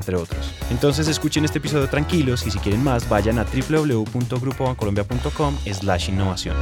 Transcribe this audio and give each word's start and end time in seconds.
entre 0.00 0.16
otros. 0.16 0.52
Entonces 0.70 1.08
escuchen 1.08 1.44
este 1.44 1.58
episodio 1.58 1.86
tranquilos 1.88 2.46
y 2.46 2.50
si 2.50 2.58
quieren 2.58 2.82
más 2.82 3.06
vayan 3.08 3.38
a 3.38 3.44
www.grupobancolombia.com 3.44 5.56
slash 5.72 6.08
innovación. 6.08 6.56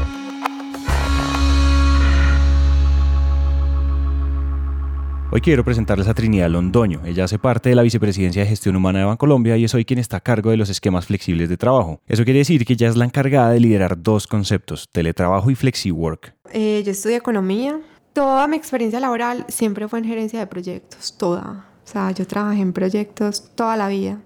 Hoy 5.31 5.43
quiero 5.43 5.63
presentarles 5.63 6.09
a 6.09 6.15
Trinidad 6.15 6.49
Londoño. 6.49 7.03
Ella 7.05 7.25
hace 7.25 7.39
parte 7.39 7.69
de 7.69 7.75
la 7.75 7.83
Vicepresidencia 7.83 8.43
de 8.43 8.49
Gestión 8.49 8.77
Humana 8.77 9.01
de 9.01 9.05
Bancolombia 9.05 9.59
y 9.59 9.65
es 9.65 9.75
hoy 9.75 9.85
quien 9.85 9.99
está 9.99 10.17
a 10.17 10.21
cargo 10.21 10.51
de 10.51 10.57
los 10.57 10.71
esquemas 10.71 11.05
flexibles 11.05 11.51
de 11.51 11.59
trabajo. 11.59 12.01
Eso 12.07 12.25
quiere 12.25 12.39
decir 12.39 12.65
que 12.65 12.73
ella 12.73 12.89
es 12.89 12.97
la 12.97 13.05
encargada 13.05 13.51
de 13.51 13.61
liderar 13.61 14.03
dos 14.03 14.27
conceptos, 14.27 14.89
teletrabajo 14.91 15.51
y 15.51 15.55
flexiwork. 15.55 16.35
Eh, 16.51 16.83
yo 16.83 16.93
estudié 16.93 17.17
economía. 17.17 17.79
Toda 18.15 18.49
mi 18.49 18.57
experiencia 18.57 19.01
laboral 19.01 19.45
siempre 19.49 19.87
fue 19.87 19.99
en 19.99 20.07
gerencia 20.07 20.39
de 20.39 20.47
proyectos, 20.47 21.19
toda. 21.19 21.67
O 21.89 21.91
sea, 21.91 22.11
yo 22.11 22.27
trabajé 22.27 22.61
en 22.61 22.75
proyectos 22.75 23.51
toda 23.55 23.75
la 23.75 23.89
vida. 23.89 24.19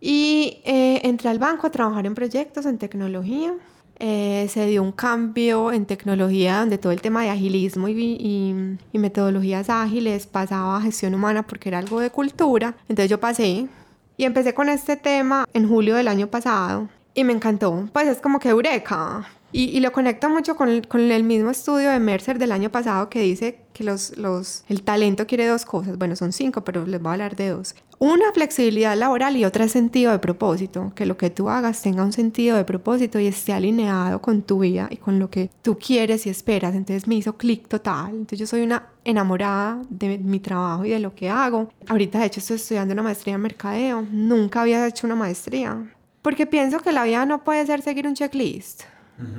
Y 0.00 0.58
eh, 0.64 1.00
entré 1.04 1.28
al 1.28 1.38
banco 1.38 1.68
a 1.68 1.70
trabajar 1.70 2.06
en 2.06 2.14
proyectos, 2.16 2.66
en 2.66 2.76
tecnología. 2.76 3.54
Eh, 4.00 4.48
se 4.50 4.66
dio 4.66 4.82
un 4.82 4.90
cambio 4.90 5.70
en 5.70 5.86
tecnología 5.86 6.58
donde 6.58 6.76
todo 6.76 6.90
el 6.90 7.00
tema 7.00 7.22
de 7.22 7.30
agilismo 7.30 7.86
y, 7.86 8.68
y, 8.92 8.98
metodologías 8.98 9.70
ágiles 9.70 10.26
pasaba 10.26 10.76
a 10.76 10.80
gestión 10.80 11.14
humana 11.14 11.46
porque 11.46 11.68
era 11.68 11.78
algo 11.78 12.00
de 12.00 12.10
cultura. 12.10 12.74
Entonces 12.88 13.08
yo 13.08 13.20
pasé 13.20 13.68
y 14.16 14.24
empecé 14.24 14.52
con 14.52 14.68
este 14.68 14.96
tema 14.96 15.46
en 15.54 15.68
julio 15.68 15.94
del 15.94 16.08
año 16.08 16.26
pasado 16.26 16.88
y 17.14 17.22
me 17.22 17.32
encantó. 17.32 17.88
Pues 17.92 18.08
es 18.08 18.18
como 18.18 18.40
que 18.40 18.48
eureka. 18.48 19.24
Y, 19.52 19.66
y 19.66 19.78
lo 19.78 19.92
conecto 19.92 20.28
mucho 20.28 20.56
con 20.56 20.80
con 20.80 21.00
el, 21.00 21.22
mismo 21.22 21.50
estudio 21.50 21.90
de 21.90 22.00
Mercer 22.00 22.40
del 22.40 22.50
año 22.50 22.70
pasado 22.70 23.08
que 23.08 23.20
dice 23.20 23.63
que 23.74 23.84
los, 23.84 24.16
los, 24.16 24.64
el 24.68 24.82
talento 24.82 25.26
quiere 25.26 25.46
dos 25.46 25.66
cosas. 25.66 25.98
Bueno, 25.98 26.16
son 26.16 26.32
cinco, 26.32 26.64
pero 26.64 26.86
les 26.86 27.02
voy 27.02 27.10
a 27.10 27.12
hablar 27.12 27.36
de 27.36 27.50
dos. 27.50 27.74
Una, 27.98 28.32
flexibilidad 28.32 28.96
laboral 28.96 29.36
y 29.36 29.44
otra, 29.44 29.68
sentido 29.68 30.12
de 30.12 30.18
propósito. 30.18 30.92
Que 30.94 31.04
lo 31.04 31.16
que 31.16 31.28
tú 31.28 31.50
hagas 31.50 31.82
tenga 31.82 32.04
un 32.04 32.12
sentido 32.12 32.56
de 32.56 32.64
propósito 32.64 33.18
y 33.18 33.26
esté 33.26 33.52
alineado 33.52 34.22
con 34.22 34.42
tu 34.42 34.60
vida 34.60 34.88
y 34.90 34.96
con 34.96 35.18
lo 35.18 35.28
que 35.28 35.50
tú 35.62 35.76
quieres 35.76 36.26
y 36.26 36.30
esperas. 36.30 36.74
Entonces 36.74 37.06
me 37.08 37.16
hizo 37.16 37.36
clic 37.36 37.68
total. 37.68 38.10
Entonces 38.10 38.38
yo 38.38 38.46
soy 38.46 38.62
una 38.62 38.86
enamorada 39.04 39.82
de 39.90 40.18
mi 40.18 40.38
trabajo 40.38 40.84
y 40.84 40.90
de 40.90 41.00
lo 41.00 41.14
que 41.14 41.28
hago. 41.28 41.68
Ahorita, 41.88 42.20
de 42.20 42.26
hecho, 42.26 42.40
estoy 42.40 42.56
estudiando 42.56 42.94
una 42.94 43.02
maestría 43.02 43.34
en 43.34 43.40
mercadeo. 43.40 44.06
Nunca 44.10 44.62
había 44.62 44.86
hecho 44.86 45.06
una 45.06 45.16
maestría. 45.16 45.92
Porque 46.22 46.46
pienso 46.46 46.78
que 46.78 46.92
la 46.92 47.04
vida 47.04 47.26
no 47.26 47.42
puede 47.42 47.66
ser 47.66 47.82
seguir 47.82 48.06
un 48.06 48.14
checklist. 48.14 48.84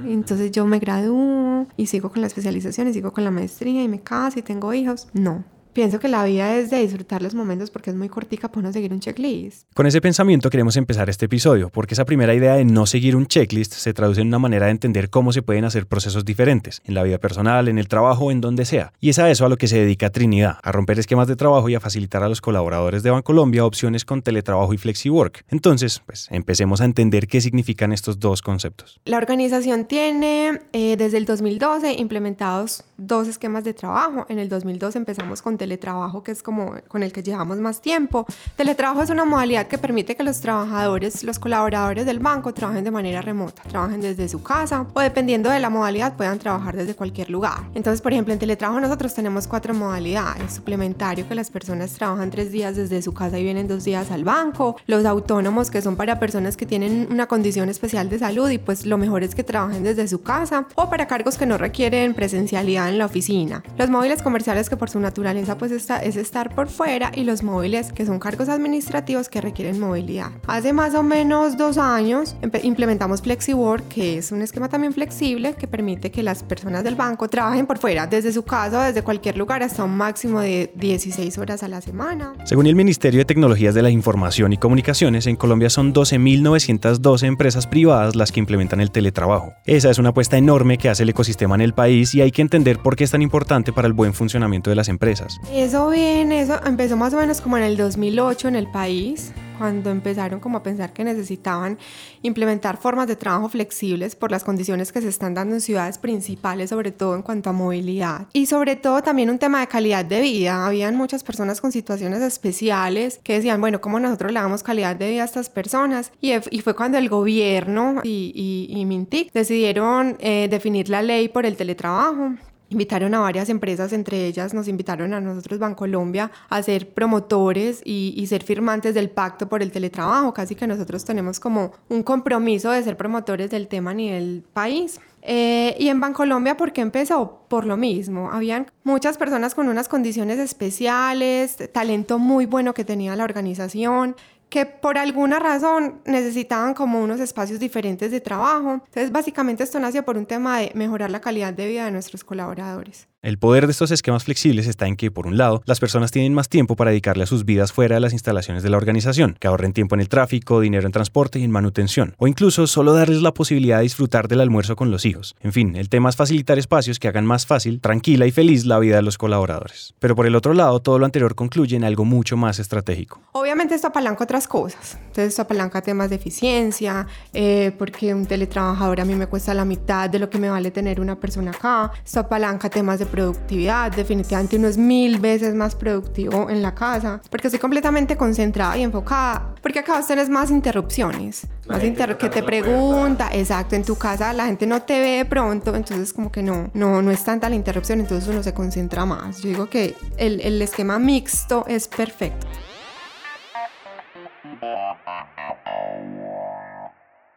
Entonces 0.06 0.52
yo 0.52 0.66
me 0.66 0.80
gradúo 0.80 1.68
y 1.76 1.88
sigo 1.88 2.10
con 2.10 2.22
la 2.22 2.28
especialización 2.28 2.88
y 2.88 2.94
sigo 2.94 3.12
con 3.12 3.24
la 3.24 3.32
maestría 3.32 3.84
y 3.84 3.88
me 3.88 4.02
caso 4.02 4.40
y 4.40 4.42
tengo 4.42 4.74
hijos. 4.74 5.08
No, 5.14 5.44
pienso 5.76 6.00
que 6.00 6.08
la 6.08 6.24
vida 6.24 6.56
es 6.56 6.70
de 6.70 6.80
disfrutar 6.80 7.22
los 7.22 7.36
momentos 7.36 7.70
porque 7.70 7.90
es 7.90 7.96
muy 7.98 8.08
cortica 8.08 8.48
para 8.48 8.66
no 8.66 8.74
seguir 8.74 8.94
un 8.94 9.02
checklist. 9.02 9.68
Con 9.74 9.86
ese 9.86 10.00
pensamiento 10.00 10.50
queremos 10.50 10.78
empezar 10.78 11.10
este 11.10 11.26
episodio, 11.26 11.70
porque 11.70 11.94
esa 11.94 12.06
primera 12.06 12.34
idea 12.34 12.56
de 12.56 12.64
no 12.64 12.86
seguir 12.86 13.16
un 13.18 13.28
checklist 13.28 13.74
se 13.74 13.94
traduce 13.94 14.22
en 14.22 14.28
una 14.28 14.40
manera 14.40 14.68
de 14.68 14.72
entender 14.72 15.10
cómo 15.10 15.34
se 15.34 15.42
pueden 15.42 15.66
hacer 15.66 15.86
procesos 15.86 16.24
diferentes, 16.24 16.82
en 16.86 16.94
la 16.94 17.04
vida 17.04 17.18
personal, 17.18 17.68
en 17.68 17.78
el 17.78 17.90
trabajo, 17.90 18.32
en 18.32 18.40
donde 18.40 18.64
sea. 18.64 18.94
Y 19.02 19.10
es 19.10 19.20
a 19.20 19.30
eso 19.30 19.46
a 19.46 19.50
lo 19.50 19.58
que 19.58 19.68
se 19.68 19.78
dedica 19.78 20.10
Trinidad, 20.12 20.60
a 20.64 20.72
romper 20.72 20.98
esquemas 20.98 21.28
de 21.28 21.36
trabajo 21.36 21.68
y 21.68 21.76
a 21.76 21.82
facilitar 21.82 22.24
a 22.24 22.30
los 22.30 22.40
colaboradores 22.40 23.04
de 23.04 23.12
Bancolombia 23.12 23.66
opciones 23.66 24.06
con 24.06 24.22
teletrabajo 24.22 24.74
y 24.74 24.78
flexiwork. 24.78 25.44
Entonces, 25.50 26.02
pues 26.06 26.30
empecemos 26.32 26.80
a 26.80 26.86
entender 26.86 27.28
qué 27.28 27.42
significan 27.42 27.92
estos 27.92 28.20
dos 28.22 28.42
conceptos. 28.42 29.02
La 29.04 29.18
organización 29.18 29.86
tiene 29.86 30.62
eh, 30.72 30.96
desde 30.96 31.18
el 31.18 31.26
2012 31.26 31.96
implementados 31.96 32.86
dos 32.98 33.28
esquemas 33.28 33.64
de 33.64 33.74
trabajo. 33.74 34.26
En 34.30 34.40
el 34.40 34.50
2012 34.50 34.98
empezamos 34.98 35.42
con 35.42 35.58
teletrabajo, 35.58 36.24
que 36.24 36.32
es 36.32 36.42
como 36.42 36.76
con 36.88 37.04
el 37.04 37.12
que 37.12 37.24
llevamos 37.24 37.58
más 37.58 37.82
tiempo. 37.82 38.26
Teletrabajo 38.56 39.04
es 39.04 39.10
una 39.10 39.26
modalidad 39.26 39.68
que 39.68 39.78
permite 39.78 40.16
que 40.16 40.24
los 40.24 40.40
trabajadores, 40.40 41.24
los 41.24 41.40
colaboradores 41.40 42.06
del 42.06 42.20
banco 42.20 42.54
trabajen 42.54 42.84
de 42.84 42.92
manera 42.92 43.22
remota, 43.22 43.64
trabajen 43.64 44.02
desde 44.02 44.28
su 44.30 44.42
casa 44.42 44.86
o 44.94 45.00
dependiendo 45.02 45.50
de 45.50 45.60
la 45.60 45.70
modalidad 45.70 46.16
puedan 46.16 46.40
trabajar 46.40 46.76
desde 46.76 46.96
cualquier 46.96 47.30
lugar. 47.30 47.64
Entonces, 47.74 48.02
por 48.02 48.14
ejemplo, 48.14 48.34
en 48.34 48.40
teletrabajo 48.40 48.80
nosotros 48.80 49.14
tenemos 49.14 49.48
cuatro 49.48 49.74
modalidades. 49.74 50.54
Suplementario, 50.54 51.28
que 51.28 51.36
las 51.36 51.50
personas 51.50 51.94
trabajan 51.94 52.32
tres 52.32 52.52
días 52.52 52.76
desde 52.76 53.02
su 53.02 53.14
casa 53.14 53.38
y 53.38 53.44
vienen 53.44 53.68
dos 53.68 53.84
días 53.84 54.12
al 54.12 54.24
banco. 54.24 54.78
Los 54.88 55.06
autónomos, 55.06 55.70
que 55.70 55.82
son 55.82 55.96
para 55.96 56.20
personas 56.20 56.58
que 56.58 56.66
tienen 56.66 57.08
una 57.12 57.28
condición 57.28 57.70
especial 57.70 58.10
de 58.10 58.20
salud 58.20 58.50
y 58.50 58.58
pues 58.58 58.86
lo 58.86 58.98
mejor 58.98 59.24
es 59.24 59.36
que 59.36 59.44
trabajen 59.44 59.84
desde 59.84 60.08
su 60.08 60.22
casa. 60.22 60.68
O 60.76 60.90
para 60.90 61.08
cargos 61.08 61.38
que 61.38 61.46
no 61.46 61.58
requieren 61.58 62.14
presencialidad 62.14 62.85
en 62.90 62.98
la 62.98 63.06
oficina. 63.06 63.64
Los 63.78 63.90
móviles 63.90 64.22
comerciales 64.22 64.70
que 64.70 64.78
por 64.78 64.90
su 64.90 65.00
naturaleza 65.00 65.58
pues 65.58 65.72
está, 65.72 66.00
es 66.00 66.16
estar 66.16 66.54
por 66.54 66.68
fuera 66.68 67.12
y 67.14 67.24
los 67.24 67.44
móviles 67.44 67.92
que 67.92 68.06
son 68.06 68.20
cargos 68.20 68.50
administrativos 68.50 69.30
que 69.30 69.42
requieren 69.42 69.80
movilidad. 69.80 70.32
Hace 70.48 70.74
más 70.74 70.96
o 70.96 71.04
menos 71.04 71.58
dos 71.58 71.78
años 71.78 72.36
implementamos 72.64 73.22
FlexiWork, 73.22 73.88
que 73.88 74.18
es 74.18 74.32
un 74.32 74.42
esquema 74.42 74.70
también 74.70 74.94
flexible 74.94 75.56
que 75.56 75.68
permite 75.68 76.12
que 76.12 76.24
las 76.24 76.44
personas 76.44 76.84
del 76.84 76.96
banco 76.96 77.28
trabajen 77.28 77.66
por 77.66 77.78
fuera, 77.78 78.08
desde 78.08 78.32
su 78.32 78.44
casa 78.44 78.80
o 78.80 78.84
desde 78.84 79.02
cualquier 79.02 79.38
lugar 79.38 79.64
hasta 79.64 79.84
un 79.84 79.96
máximo 79.96 80.40
de 80.40 80.72
16 80.76 81.38
horas 81.38 81.64
a 81.64 81.68
la 81.68 81.82
semana. 81.82 82.34
Según 82.46 82.68
el 82.68 82.76
Ministerio 82.76 83.20
de 83.20 83.26
Tecnologías 83.26 83.74
de 83.74 83.82
la 83.82 83.90
Información 83.90 84.54
y 84.54 84.58
Comunicaciones, 84.58 85.28
en 85.28 85.36
Colombia 85.36 85.70
son 85.70 85.94
12.912 85.94 87.24
empresas 87.26 87.68
privadas 87.68 88.16
las 88.16 88.32
que 88.32 88.40
implementan 88.40 88.82
el 88.82 88.92
teletrabajo. 88.92 89.54
Esa 89.66 89.90
es 89.90 90.00
una 90.00 90.10
apuesta 90.10 90.38
enorme 90.38 90.78
que 90.78 90.90
hace 90.90 91.04
el 91.04 91.10
ecosistema 91.10 91.56
en 91.56 91.62
el 91.62 91.74
país 91.74 92.14
y 92.16 92.22
hay 92.22 92.32
que 92.32 92.42
entender 92.42 92.75
por 92.78 92.96
qué 92.96 93.04
es 93.04 93.12
tan 93.12 93.22
importante 93.22 93.74
para 93.74 93.88
el 93.88 93.94
buen 93.94 94.14
funcionamiento 94.14 94.70
de 94.70 94.76
las 94.76 94.90
empresas. 94.90 95.40
Eso 95.52 95.90
bien, 95.90 96.32
eso 96.32 96.60
empezó 96.66 96.98
más 96.98 97.14
o 97.14 97.18
menos 97.18 97.42
como 97.42 97.58
en 97.58 97.64
el 97.64 97.78
2008 97.78 98.48
en 98.48 98.56
el 98.56 98.68
país, 98.68 99.34
cuando 99.58 99.90
empezaron 99.90 100.40
como 100.40 100.58
a 100.58 100.64
pensar 100.64 100.94
que 100.94 101.04
necesitaban 101.04 101.78
implementar 102.22 102.78
formas 102.78 103.08
de 103.08 103.16
trabajo 103.16 103.50
flexibles 103.50 104.16
por 104.16 104.32
las 104.32 104.44
condiciones 104.44 104.92
que 104.92 105.02
se 105.02 105.10
están 105.10 105.34
dando 105.34 105.56
en 105.56 105.62
ciudades 105.62 105.98
principales, 105.98 106.70
sobre 106.70 106.92
todo 106.92 107.16
en 107.16 107.22
cuanto 107.22 107.50
a 107.50 107.54
movilidad. 107.54 108.28
Y 108.34 108.46
sobre 108.46 108.76
todo 108.76 109.02
también 109.02 109.30
un 109.30 109.40
tema 109.40 109.62
de 109.62 109.68
calidad 109.68 110.06
de 110.06 110.22
vida. 110.22 110.66
Habían 110.66 110.96
muchas 110.96 111.24
personas 111.24 111.62
con 111.62 111.72
situaciones 111.72 112.22
especiales 112.22 113.20
que 113.24 113.34
decían, 113.34 113.62
bueno, 113.62 113.82
¿cómo 113.82 114.00
nosotros 114.00 114.32
le 114.32 114.40
damos 114.40 114.64
calidad 114.64 114.96
de 114.96 115.10
vida 115.10 115.24
a 115.24 115.26
estas 115.26 115.50
personas? 115.50 116.12
Y, 116.22 116.34
y 116.52 116.62
fue 116.62 116.76
cuando 116.76 116.98
el 116.98 117.10
gobierno 117.10 118.02
y, 118.04 118.32
y, 118.36 118.80
y 118.80 118.86
Mintic 118.86 119.32
decidieron 119.34 120.18
eh, 120.20 120.48
definir 120.50 120.90
la 120.90 121.02
ley 121.02 121.30
por 121.30 121.46
el 121.46 121.56
teletrabajo 121.56 122.34
Invitaron 122.70 123.14
a 123.14 123.20
varias 123.20 123.50
empresas, 123.50 123.94
entre 123.94 124.26
ellas 124.26 124.54
nos 124.54 124.68
invitaron 124.68 125.14
a 125.14 125.22
nosotros, 125.22 125.60
Bancolombia, 125.60 126.32
a 126.50 126.64
ser 126.64 126.90
promotores 126.90 127.82
y, 127.86 128.26
ser 128.28 128.44
firmantes 128.44 128.96
del 128.96 129.10
pacto 129.10 129.48
por 129.48 129.62
el 129.62 129.72
teletrabajo. 129.72 130.34
Casi 130.34 130.56
que 130.56 130.66
nosotros 130.66 131.06
tenemos 131.06 131.40
como 131.40 131.74
un 131.90 132.02
compromiso 132.02 132.72
de 132.72 132.82
ser 132.82 132.98
promotores 132.98 133.52
del 133.52 133.68
tema 133.68 133.92
a 133.92 133.94
nivel 133.94 134.44
país. 134.54 135.00
Eh, 135.28 135.76
y 135.80 135.90
en 135.90 136.00
Bancolombia, 136.00 136.56
¿por 136.56 136.72
qué 136.72 136.82
empezó? 136.82 137.46
Por 137.48 137.66
lo 137.66 137.78
mismo. 137.78 138.32
Habían 138.32 138.68
muchas 138.84 139.18
personas 139.18 139.56
con 139.56 139.68
unas 139.68 139.88
condiciones 139.88 140.40
especiales, 140.40 141.58
talento 141.72 142.20
muy 142.20 142.46
bueno 142.46 142.74
que 142.74 142.84
tenía 142.84 143.16
la 143.16 143.24
organización, 143.24 144.16
que 144.56 144.66
por 144.66 144.98
alguna 144.98 145.38
razón 145.38 146.00
necesitaban 146.06 146.74
como 146.74 147.04
unos 147.04 147.20
espacios 147.20 147.60
diferentes 147.60 148.10
de 148.10 148.22
trabajo. 148.22 148.76
Entonces, 148.86 149.12
básicamente 149.12 149.66
esto 149.66 149.82
nació 149.82 150.06
por 150.06 150.16
un 150.16 150.26
tema 150.26 150.60
de 150.60 150.72
mejorar 150.76 151.12
la 151.12 151.20
calidad 151.20 151.54
de 151.54 151.68
vida 151.68 151.84
de 151.84 151.92
nuestros 151.92 152.24
colaboradores. 152.24 153.10
El 153.26 153.40
poder 153.40 153.66
de 153.66 153.72
estos 153.72 153.90
esquemas 153.90 154.26
flexibles 154.26 154.68
está 154.68 154.86
en 154.86 154.96
que, 154.96 155.10
por 155.10 155.26
un 155.26 155.36
lado, 155.36 155.64
las 155.66 155.80
personas 155.80 156.12
tienen 156.12 156.36
más 156.36 156.48
tiempo 156.48 156.76
para 156.76 156.92
dedicarle 156.92 157.24
a 157.24 157.26
sus 157.26 157.44
vidas 157.44 157.74
fuera 157.74 157.96
de 157.96 158.00
las 158.00 158.14
instalaciones 158.14 158.62
de 158.62 158.70
la 158.70 158.78
organización, 158.78 159.36
que 159.40 159.48
ahorren 159.48 159.74
tiempo 159.74 159.96
en 159.96 160.02
el 160.02 160.10
tráfico, 160.10 160.60
dinero 160.60 160.86
en 160.86 160.92
transporte 160.92 161.40
y 161.40 161.44
en 161.44 161.50
manutención, 161.50 162.14
o 162.20 162.28
incluso 162.28 162.68
solo 162.68 162.94
darles 162.94 163.24
la 163.24 163.34
posibilidad 163.34 163.78
de 163.78 163.84
disfrutar 163.84 164.28
del 164.28 164.42
almuerzo 164.42 164.76
con 164.76 164.92
los 164.92 165.08
hijos. 165.08 165.36
En 165.42 165.54
fin, 165.54 165.76
el 165.76 165.90
tema 165.90 166.10
es 166.10 166.16
facilitar 166.16 166.60
espacios 166.60 167.00
que 167.00 167.08
hagan 167.08 167.26
más 167.26 167.48
fácil, 167.48 167.82
tranquila 167.82 168.28
y 168.28 168.32
feliz 168.32 168.64
la 168.68 168.78
vida 168.78 168.98
de 168.98 169.02
los 169.02 169.18
colaboradores. 169.18 169.96
Pero 169.98 170.16
por 170.16 170.28
el 170.28 170.36
otro 170.36 170.54
lado, 170.54 170.80
todo 170.80 171.00
lo 171.00 171.06
anterior 171.06 171.34
concluye 171.34 171.76
en 171.76 171.84
algo 171.84 172.06
mucho 172.06 172.38
más 172.38 172.60
estratégico. 172.60 173.22
Obviamente 173.32 173.74
esto 173.74 173.88
apalanca 173.88 174.24
otras 174.24 174.48
cosas. 174.48 175.00
Entonces 175.00 175.30
esto 175.30 175.42
apalanca 175.42 175.82
temas 175.82 176.12
de 176.12 176.18
eficiencia, 176.18 177.08
eh, 177.34 177.74
porque 177.80 178.14
un 178.14 178.28
teletrabajador 178.28 179.02
a 179.02 179.06
mí 179.06 179.16
me 179.16 179.26
cuesta 179.26 179.56
la 179.56 179.66
mitad 179.66 180.12
de 180.12 180.20
lo 180.20 180.30
que 180.30 180.38
me 180.38 180.52
vale 180.52 180.70
tener 180.70 181.02
una 181.02 181.20
persona 181.20 181.50
acá. 181.50 181.92
Esto 182.06 182.20
apalanca 182.20 182.70
temas 182.70 183.00
de 183.00 183.15
productividad. 183.16 183.92
Definitivamente 183.92 184.58
uno 184.58 184.68
es 184.68 184.78
mil 184.78 185.20
veces 185.20 185.56
más 185.56 185.74
productivo 185.74 186.50
en 186.50 186.62
la 186.62 186.76
casa 186.76 187.22
porque 187.30 187.48
estoy 187.48 187.60
completamente 187.60 188.18
concentrada 188.18 188.78
y 188.78 188.84
enfocada. 188.84 189.56
Porque 189.62 189.80
acá 189.80 189.96
vos 189.98 190.08
tenés 190.08 190.30
más 190.30 190.52
interrupciones, 190.52 191.48
más 191.68 191.84
inter 191.84 192.18
que 192.18 192.30
te 192.30 192.44
pregunta, 192.44 193.30
exacto, 193.32 193.76
en 193.76 193.84
tu 193.84 193.96
casa 193.96 194.34
la 194.34 194.46
gente 194.46 194.68
no 194.68 194.82
te 194.82 195.00
ve 195.00 195.18
de 195.18 195.26
pronto, 195.26 195.76
entonces 195.76 196.12
como 196.14 196.32
que 196.32 196.44
no, 196.44 196.70
no, 196.74 197.02
no 197.02 197.10
es 197.10 197.24
tanta 197.24 197.50
la 197.50 197.56
interrupción, 197.56 198.00
entonces 198.02 198.30
uno 198.30 198.44
se 198.44 198.54
concentra 198.54 199.06
más. 199.06 199.42
Yo 199.42 199.50
digo 199.50 199.70
que 199.70 199.96
el, 200.18 200.42
el 200.42 200.62
esquema 200.62 201.00
mixto 201.00 201.66
es 201.68 201.88
perfecto. 201.88 202.46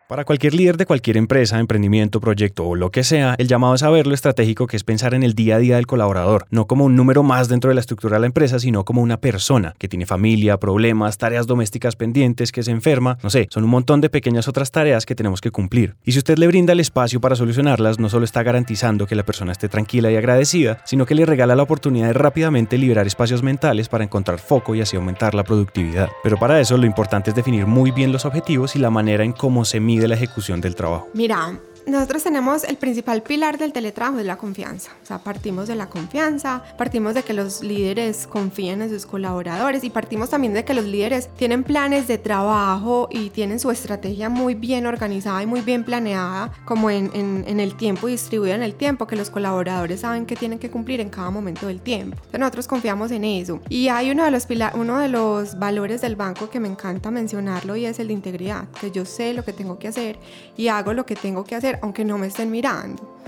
Para 0.09 0.25
cualquier 0.25 0.55
líder 0.55 0.79
de 0.79 0.87
cualquier 0.87 1.19
empresa, 1.19 1.61
emprendimiento, 1.61 2.19
proyecto 2.19 2.65
o 2.67 2.75
lo 2.75 2.91
que 2.91 3.05
sea, 3.05 3.35
el 3.37 3.47
llamado 3.47 3.75
es 3.75 3.81
saber 3.81 4.07
lo 4.07 4.15
estratégico 4.15 4.67
que 4.67 4.79
es 4.79 4.83
pensar 4.83 5.13
en 5.13 5.23
el 5.23 5.35
día 5.35 5.57
a 5.57 5.59
día 5.59 5.77
del 5.77 5.87
colaborador, 5.87 6.47
no 6.49 6.67
como 6.67 6.87
un 6.87 6.97
número 6.97 7.23
más 7.23 7.51
dentro 7.51 7.69
de 7.69 7.75
la 7.75 7.83
estructura 7.83 8.17
de 8.17 8.21
la 8.21 8.27
empresa, 8.27 8.59
sino 8.59 8.87
como 8.87 9.03
una 9.03 9.21
persona 9.21 9.75
que 9.77 9.87
tiene 9.87 10.07
familia, 10.07 10.57
problemas, 10.57 11.19
tareas 11.19 11.47
domésticas 11.47 11.95
pendientes, 11.95 12.53
que 12.53 12.63
se 12.63 12.71
enferma, 12.71 13.19
no 13.23 13.29
sé, 13.29 13.49
son 13.51 13.65
un 13.65 13.69
montón 13.69 14.01
de 14.01 14.09
pequeñas 14.09 14.49
otras 14.49 14.71
tareas 14.71 15.05
que 15.05 15.15
tenemos 15.15 15.43
que 15.43 15.51
cumplir. 15.51 15.97
Y 16.07 16.13
si 16.13 16.19
usted 16.21 16.39
le 16.39 16.47
brinda 16.47 16.73
el 16.73 16.81
espacio 16.81 17.21
para 17.21 17.37
solucionarlas, 17.37 17.99
no 17.99 18.09
solo 18.09 18.25
está 18.25 18.43
garantizando 18.43 19.07
que 19.07 19.15
la 19.15 19.27
persona 19.27 19.53
esté 19.53 19.69
tranquila 19.69 20.11
y 20.11 20.17
agradecida, 20.17 20.81
sino 20.87 21.05
que 21.05 21.17
le 21.17 21.27
regala 21.27 21.55
la 21.55 21.65
oportunidad 21.65 22.07
de 22.07 22.15
rápidamente 22.15 22.79
liberar 22.79 23.07
espacios 23.07 23.43
mentales 23.43 23.91
para 23.91 24.05
encontrar 24.05 24.39
foco 24.39 24.75
y 24.75 24.81
así 24.81 24.97
aumentar 24.97 25.35
la 25.35 25.45
productividad. 25.45 26.09
Pero 26.23 26.39
para 26.39 26.59
eso 26.63 26.79
lo 26.79 26.87
importante 26.87 27.29
es 27.29 27.37
definir 27.37 27.67
muy 27.67 27.91
bien 27.91 28.11
los 28.11 28.25
objetivos 28.25 28.75
y 28.75 28.79
la 28.79 28.89
manera 28.89 29.23
en 29.23 29.33
cómo 29.33 29.67
se 29.67 29.81
mide 29.81 29.98
de 29.99 30.09
la 30.09 30.15
ejecución 30.15 30.61
del 30.61 30.75
trabajo? 30.75 31.09
Mira, 31.15 31.59
nosotros 31.89 32.23
tenemos 32.23 32.65
el 32.65 32.77
principal 32.77 33.23
pilar 33.23 33.59
del 33.59 33.73
teletrabajo 33.73 34.19
es 34.19 34.27
la 34.27 34.37
confianza. 34.37 34.91
O 35.03 35.07
sea, 35.07 35.19
partimos 35.19 35.69
de 35.69 35.75
la 35.75 35.89
confianza, 35.89 36.63
partimos 36.77 37.15
de 37.15 37.23
que 37.23 37.33
los 37.33 37.63
líderes 37.63 38.27
confíen 38.27 38.83
en 38.83 38.91
sus 38.91 39.07
colaboradores 39.07 39.85
y 39.85 39.91
partimos 39.91 40.31
también 40.31 40.55
de 40.55 40.65
que 40.65 40.75
los 40.75 40.85
líderes 40.85 41.29
tienen 41.37 41.65
planes 41.65 42.07
de 42.09 42.19
trabajo 42.19 43.09
y 43.11 43.31
tienen 43.31 43.59
su 43.59 43.71
estrategia 43.71 44.29
muy 44.29 44.55
bien 44.55 44.87
organizada 44.87 45.43
y 45.43 45.47
muy 45.47 45.61
bien 45.61 45.85
planeada, 45.85 46.53
como 46.65 46.91
en, 46.91 47.11
en, 47.15 47.61
el 47.61 47.77
tiempo 47.77 48.09
y 48.09 48.13
distribuida 48.13 48.55
en 48.55 48.63
el 48.63 48.75
tiempo, 48.75 49.07
que 49.07 49.17
los 49.17 49.31
colaboradores 49.31 50.01
saben 50.01 50.27
que 50.27 50.37
tienen 50.37 50.59
que 50.59 50.71
cumplir 50.71 51.01
en 51.01 51.09
cada 51.09 51.31
momento 51.31 51.67
del 51.67 51.81
tiempo. 51.81 52.17
Entonces 52.17 52.41
nosotros 52.41 52.69
confiamos 52.69 53.11
en 53.11 53.25
eso. 53.25 53.61
Y 53.69 53.89
hay 53.89 54.11
uno 54.11 54.25
de 54.25 54.31
los, 54.31 54.47
uno 54.75 54.99
de 54.99 55.09
los 55.09 55.59
valores 55.59 56.01
del 56.01 56.17
banco 56.17 56.51
que 56.51 56.61
me 56.61 56.69
encanta 56.69 57.11
mencionarlo 57.11 57.77
y 57.77 57.87
es 57.87 57.99
el 57.99 58.09
de 58.09 58.13
integridad, 58.13 58.69
que 58.81 58.91
yo 58.91 59.05
sé 59.05 59.33
lo 59.35 59.45
que 59.45 59.53
tengo 59.53 59.79
que 59.79 59.89
hacer 59.89 60.19
y 60.57 60.69
hago 60.69 60.93
lo 60.93 61.07
que 61.07 61.17
tengo 61.17 61.45
que 61.45 61.55
hacer 61.55 61.78
aunque 61.83 62.05
no 62.05 62.19
me 62.19 62.27
estén 62.27 62.51
mirando. 62.51 63.19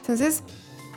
Entonces, 0.00 0.42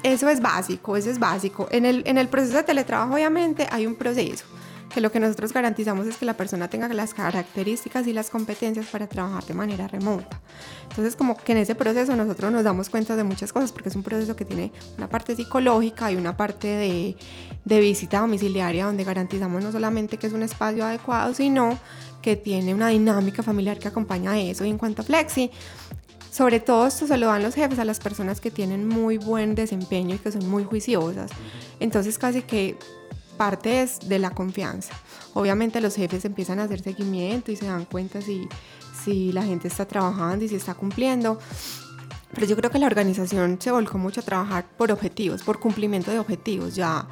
eso 0.03 0.29
es 0.29 0.41
básico, 0.41 0.97
eso 0.97 1.09
es 1.09 1.19
básico. 1.19 1.67
En 1.71 1.85
el, 1.85 2.03
en 2.05 2.17
el 2.17 2.27
proceso 2.27 2.57
de 2.57 2.63
teletrabajo, 2.63 3.13
obviamente, 3.13 3.67
hay 3.71 3.87
un 3.87 3.95
proceso 3.95 4.45
que 4.93 5.01
lo 5.01 5.11
que 5.11 5.19
nosotros 5.19 5.51
garantizamos 5.53 6.05
es 6.05 6.17
que 6.17 6.25
la 6.25 6.35
persona 6.35 6.67
tenga 6.67 6.87
las 6.89 7.13
características 7.13 8.05
y 8.05 8.13
las 8.13 8.29
competencias 8.29 8.85
para 8.85 9.07
trabajar 9.07 9.43
de 9.45 9.53
manera 9.55 9.87
remota. 9.87 10.39
Entonces, 10.89 11.15
como 11.15 11.35
que 11.35 11.53
en 11.53 11.59
ese 11.59 11.73
proceso 11.73 12.15
nosotros 12.15 12.51
nos 12.51 12.63
damos 12.63 12.89
cuenta 12.89 13.15
de 13.15 13.23
muchas 13.23 13.51
cosas, 13.51 13.71
porque 13.71 13.89
es 13.89 13.95
un 13.95 14.03
proceso 14.03 14.35
que 14.35 14.45
tiene 14.45 14.71
una 14.97 15.09
parte 15.09 15.35
psicológica 15.35 16.11
y 16.11 16.15
una 16.15 16.37
parte 16.37 16.67
de, 16.67 17.17
de 17.65 17.79
visita 17.79 18.19
domiciliaria, 18.19 18.85
donde 18.85 19.03
garantizamos 19.03 19.63
no 19.63 19.71
solamente 19.71 20.17
que 20.17 20.27
es 20.27 20.33
un 20.33 20.43
espacio 20.43 20.85
adecuado, 20.85 21.33
sino 21.33 21.79
que 22.21 22.35
tiene 22.35 22.73
una 22.73 22.87
dinámica 22.89 23.43
familiar 23.43 23.79
que 23.79 23.87
acompaña 23.87 24.31
a 24.31 24.39
eso. 24.39 24.63
Y 24.63 24.69
en 24.69 24.77
cuanto 24.77 25.01
a 25.01 25.05
Flexi, 25.05 25.49
sobre 26.33 26.59
todo 26.59 26.87
esto 26.87 27.05
se 27.05 27.15
lo 27.17 27.27
dan 27.27 27.43
los 27.43 27.53
jefes 27.53 27.77
a 27.77 27.85
las 27.85 27.99
personas 27.99 28.41
que 28.41 28.49
tienen 28.49 28.87
muy 28.87 29.19
buen 29.19 29.53
desempeño 29.53 30.15
y 30.15 30.17
que 30.17 30.31
son 30.31 30.49
muy 30.49 30.63
juiciosas. 30.63 31.29
Entonces 31.79 32.17
casi 32.17 32.41
que 32.41 32.75
parte 33.37 33.83
es 33.83 33.99
de 34.09 34.17
la 34.17 34.31
confianza. 34.31 34.95
Obviamente 35.35 35.79
los 35.79 35.95
jefes 35.95 36.25
empiezan 36.25 36.59
a 36.59 36.63
hacer 36.63 36.81
seguimiento 36.81 37.51
y 37.51 37.55
se 37.55 37.67
dan 37.67 37.85
cuenta 37.85 38.19
si, 38.19 38.49
si 39.03 39.31
la 39.31 39.43
gente 39.43 39.67
está 39.67 39.87
trabajando 39.87 40.43
y 40.43 40.49
si 40.49 40.55
está 40.55 40.73
cumpliendo. 40.73 41.37
Pero 42.33 42.47
yo 42.47 42.55
creo 42.55 42.71
que 42.71 42.79
la 42.79 42.87
organización 42.87 43.59
se 43.61 43.69
volcó 43.69 43.99
mucho 43.99 44.21
a 44.21 44.23
trabajar 44.23 44.65
por 44.75 44.91
objetivos, 44.91 45.43
por 45.43 45.59
cumplimiento 45.59 46.09
de 46.09 46.17
objetivos. 46.17 46.73
Ya 46.73 47.07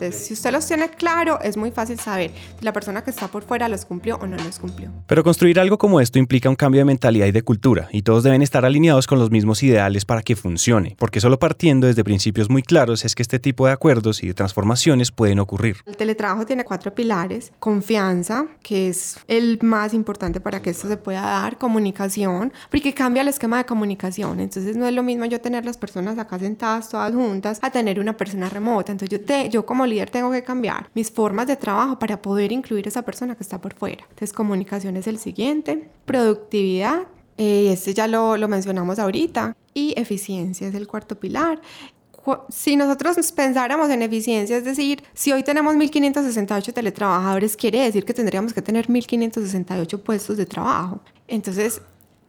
entonces, 0.00 0.26
si 0.26 0.34
usted 0.34 0.52
los 0.52 0.66
tiene 0.66 0.88
claro, 0.90 1.40
es 1.42 1.56
muy 1.56 1.72
fácil 1.72 1.98
saber 1.98 2.30
si 2.58 2.64
la 2.64 2.72
persona 2.72 3.02
que 3.02 3.10
está 3.10 3.26
por 3.28 3.42
fuera 3.42 3.68
los 3.68 3.84
cumplió 3.84 4.16
o 4.16 4.26
no 4.26 4.36
los 4.36 4.58
cumplió. 4.60 4.90
Pero 5.06 5.24
construir 5.24 5.58
algo 5.58 5.76
como 5.76 6.00
esto 6.00 6.18
implica 6.18 6.48
un 6.48 6.54
cambio 6.54 6.80
de 6.80 6.84
mentalidad 6.84 7.26
y 7.26 7.32
de 7.32 7.42
cultura, 7.42 7.88
y 7.90 8.02
todos 8.02 8.22
deben 8.22 8.42
estar 8.42 8.64
alineados 8.64 9.06
con 9.08 9.18
los 9.18 9.30
mismos 9.30 9.62
ideales 9.62 10.04
para 10.04 10.22
que 10.22 10.36
funcione, 10.36 10.94
porque 10.98 11.20
solo 11.20 11.38
partiendo 11.38 11.88
desde 11.88 12.04
principios 12.04 12.48
muy 12.48 12.62
claros 12.62 13.04
es 13.04 13.14
que 13.14 13.22
este 13.22 13.40
tipo 13.40 13.66
de 13.66 13.72
acuerdos 13.72 14.22
y 14.22 14.28
de 14.28 14.34
transformaciones 14.34 15.10
pueden 15.10 15.40
ocurrir. 15.40 15.78
El 15.86 15.96
teletrabajo 15.96 16.46
tiene 16.46 16.64
cuatro 16.64 16.94
pilares. 16.94 17.52
Confianza, 17.58 18.46
que 18.62 18.88
es 18.88 19.18
el 19.26 19.58
más 19.62 19.94
importante 19.94 20.40
para 20.40 20.62
que 20.62 20.70
esto 20.70 20.86
se 20.86 20.96
pueda 20.96 21.22
dar. 21.22 21.58
Comunicación, 21.58 22.52
porque 22.70 22.94
cambia 22.94 23.22
el 23.22 23.28
esquema 23.28 23.58
de 23.58 23.64
comunicación. 23.64 24.40
Entonces 24.40 24.76
no 24.76 24.86
es 24.86 24.94
lo 24.94 25.02
mismo 25.02 25.24
yo 25.24 25.40
tener 25.40 25.64
las 25.64 25.76
personas 25.76 26.18
acá 26.18 26.38
sentadas 26.38 26.88
todas 26.88 27.12
juntas 27.12 27.58
a 27.62 27.70
tener 27.70 27.98
una 27.98 28.16
persona 28.16 28.48
remota. 28.48 28.92
Entonces 28.92 29.18
yo, 29.18 29.24
te, 29.24 29.48
yo 29.48 29.66
como 29.66 29.87
líder 29.88 30.10
tengo 30.10 30.30
que 30.30 30.42
cambiar 30.42 30.90
mis 30.94 31.10
formas 31.10 31.46
de 31.46 31.56
trabajo 31.56 31.98
para 31.98 32.20
poder 32.22 32.52
incluir 32.52 32.86
a 32.86 32.88
esa 32.88 33.02
persona 33.02 33.34
que 33.34 33.42
está 33.42 33.60
por 33.60 33.74
fuera. 33.74 34.04
Entonces, 34.10 34.32
comunicación 34.32 34.96
es 34.96 35.06
el 35.06 35.18
siguiente, 35.18 35.88
productividad, 36.04 37.06
eh, 37.36 37.72
este 37.72 37.94
ya 37.94 38.06
lo, 38.06 38.36
lo 38.36 38.48
mencionamos 38.48 38.98
ahorita, 38.98 39.56
y 39.74 39.94
eficiencia 39.96 40.68
es 40.68 40.74
el 40.74 40.86
cuarto 40.86 41.18
pilar 41.18 41.60
si 42.48 42.76
nosotros 42.76 43.32
pensáramos 43.32 43.90
en 43.90 44.02
eficiencia, 44.02 44.56
es 44.56 44.64
decir, 44.64 45.02
si 45.14 45.32
hoy 45.32 45.42
tenemos 45.42 45.74
1.568 45.76 46.72
teletrabajadores, 46.72 47.56
quiere 47.56 47.80
decir 47.80 48.04
que 48.04 48.14
tendríamos 48.14 48.52
que 48.52 48.62
tener 48.62 48.88
1.568 48.88 50.02
puestos 50.02 50.36
de 50.36 50.46
trabajo. 50.46 51.00
Entonces, 51.26 51.80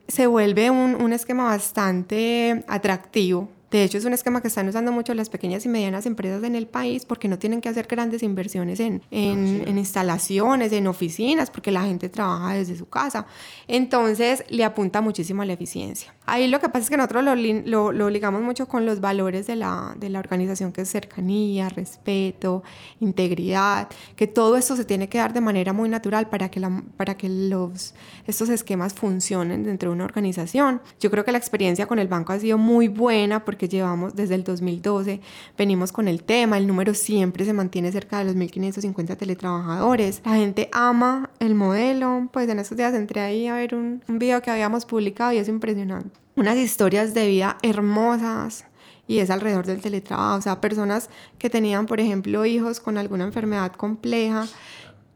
se 0.08 0.28
vuelve 0.28 0.70
un, 0.70 0.96
un 0.96 1.14
esquema 1.14 1.46
bastante 1.46 2.64
atractivo 2.68 3.50
de 3.72 3.84
hecho, 3.84 4.00
es 4.00 4.06
un 4.06 4.14
esquema 4.14 4.42
que 4.42 4.48
están 4.48 4.68
usando 4.68 4.92
mucho 4.92 5.14
las 5.14 5.30
pequeñas 5.30 5.64
y 5.66 5.70
medianas 5.70 6.08
empresas 6.08 6.44
en 6.44 6.56
el 6.56 6.66
país 6.68 7.06
porque 7.06 7.28
no 7.28 7.38
tienen 7.38 7.62
que 7.62 7.70
hacer 7.70 7.86
grandes 7.88 8.24
inversiones 8.24 8.80
en, 8.80 9.04
en, 9.12 9.78
instalaciones, 9.78 10.72
en 10.72 10.88
oficinas, 10.88 11.52
porque 11.52 11.72
la 11.72 11.84
gente 11.84 12.10
trabaja 12.10 12.54
desde 12.54 12.76
su 12.76 12.90
casa. 12.90 13.28
Entonces, 13.68 14.44
le 14.50 14.64
apunta 14.64 15.02
muchísimo 15.02 15.44
a 15.44 15.46
la 15.46 15.54
eficiencia. 15.54 16.14
Ahí 16.26 16.48
lo 16.48 16.60
que 16.60 16.70
pasa 16.70 16.84
es 16.84 16.90
que 16.90 16.98
nosotros 16.98 17.24
lo, 17.24 17.92
lo, 17.92 18.10
ligamos 18.10 18.42
mucho 18.42 18.68
con 18.68 18.86
los 18.86 19.02
valores 19.02 19.46
de 19.48 19.56
la, 19.56 19.96
de 19.98 20.10
la 20.10 20.20
organización, 20.20 20.72
que 20.72 20.82
es 20.82 20.90
cercanía, 20.90 21.70
respeto, 21.70 22.64
integridad, 23.00 23.88
que 24.16 24.28
todo 24.28 24.58
esto 24.58 24.76
se 24.76 24.86
tiene 24.86 25.10
que 25.10 25.18
dar 25.20 25.34
de 25.34 25.42
manera 25.42 25.74
muy 25.74 25.90
natural 25.90 26.30
para 26.30 26.50
que, 26.50 26.60
la, 26.60 26.84
para 26.98 27.18
que 27.18 27.30
los, 27.30 27.94
estos 28.26 28.50
esquemas 28.50 28.94
funcionen 28.94 29.64
dentro 29.64 29.90
de 29.90 29.96
una 29.96 30.06
organización. 30.06 30.82
Yo 31.00 31.12
creo 31.12 31.24
que 31.26 31.32
la 31.32 31.38
experiencia 31.38 31.88
con 31.88 32.00
el 32.00 32.08
banco 32.08 32.34
ha 32.34 32.40
sido 32.40 32.58
muy 32.58 32.88
buena 32.88 33.44
porque 33.46 33.59
que 33.60 33.68
llevamos 33.68 34.16
desde 34.16 34.34
el 34.34 34.44
2012, 34.44 35.22
venimos 35.56 35.92
con 35.92 36.08
el 36.08 36.24
tema, 36.24 36.58
el 36.58 36.66
número 36.66 36.96
siempre 36.96 37.46
se 37.46 37.54
mantiene 37.54 37.92
cerca 37.92 38.18
de 38.18 38.26
los 38.26 38.36
1.550 38.36 39.16
teletrabajadores. 39.16 40.24
La 40.26 40.36
gente 40.36 40.70
ama 40.72 41.30
el 41.40 41.54
modelo, 41.54 42.28
pues 42.34 42.50
en 42.50 42.58
estos 42.58 42.76
días 42.76 42.96
entré 42.96 43.22
ahí 43.22 43.46
a 43.46 43.54
ver 43.54 43.76
un, 43.76 44.04
un 44.08 44.18
video 44.18 44.42
que 44.42 44.50
habíamos 44.50 44.86
publicado 44.88 45.32
y 45.34 45.38
es 45.38 45.48
impresionante. 45.48 46.10
Unas 46.36 46.58
historias 46.58 47.14
de 47.14 47.28
vida 47.28 47.58
hermosas, 47.62 48.66
y 49.10 49.20
es 49.20 49.32
alrededor 49.32 49.66
del 49.66 49.82
teletrabajo, 49.82 50.38
o 50.38 50.42
sea, 50.42 50.62
personas 50.62 51.10
que 51.40 51.50
tenían, 51.50 51.88
por 51.88 52.00
ejemplo, 52.00 52.46
hijos 52.46 52.80
con 52.80 52.98
alguna 52.98 53.26
enfermedad 53.26 53.72
compleja, 53.72 54.48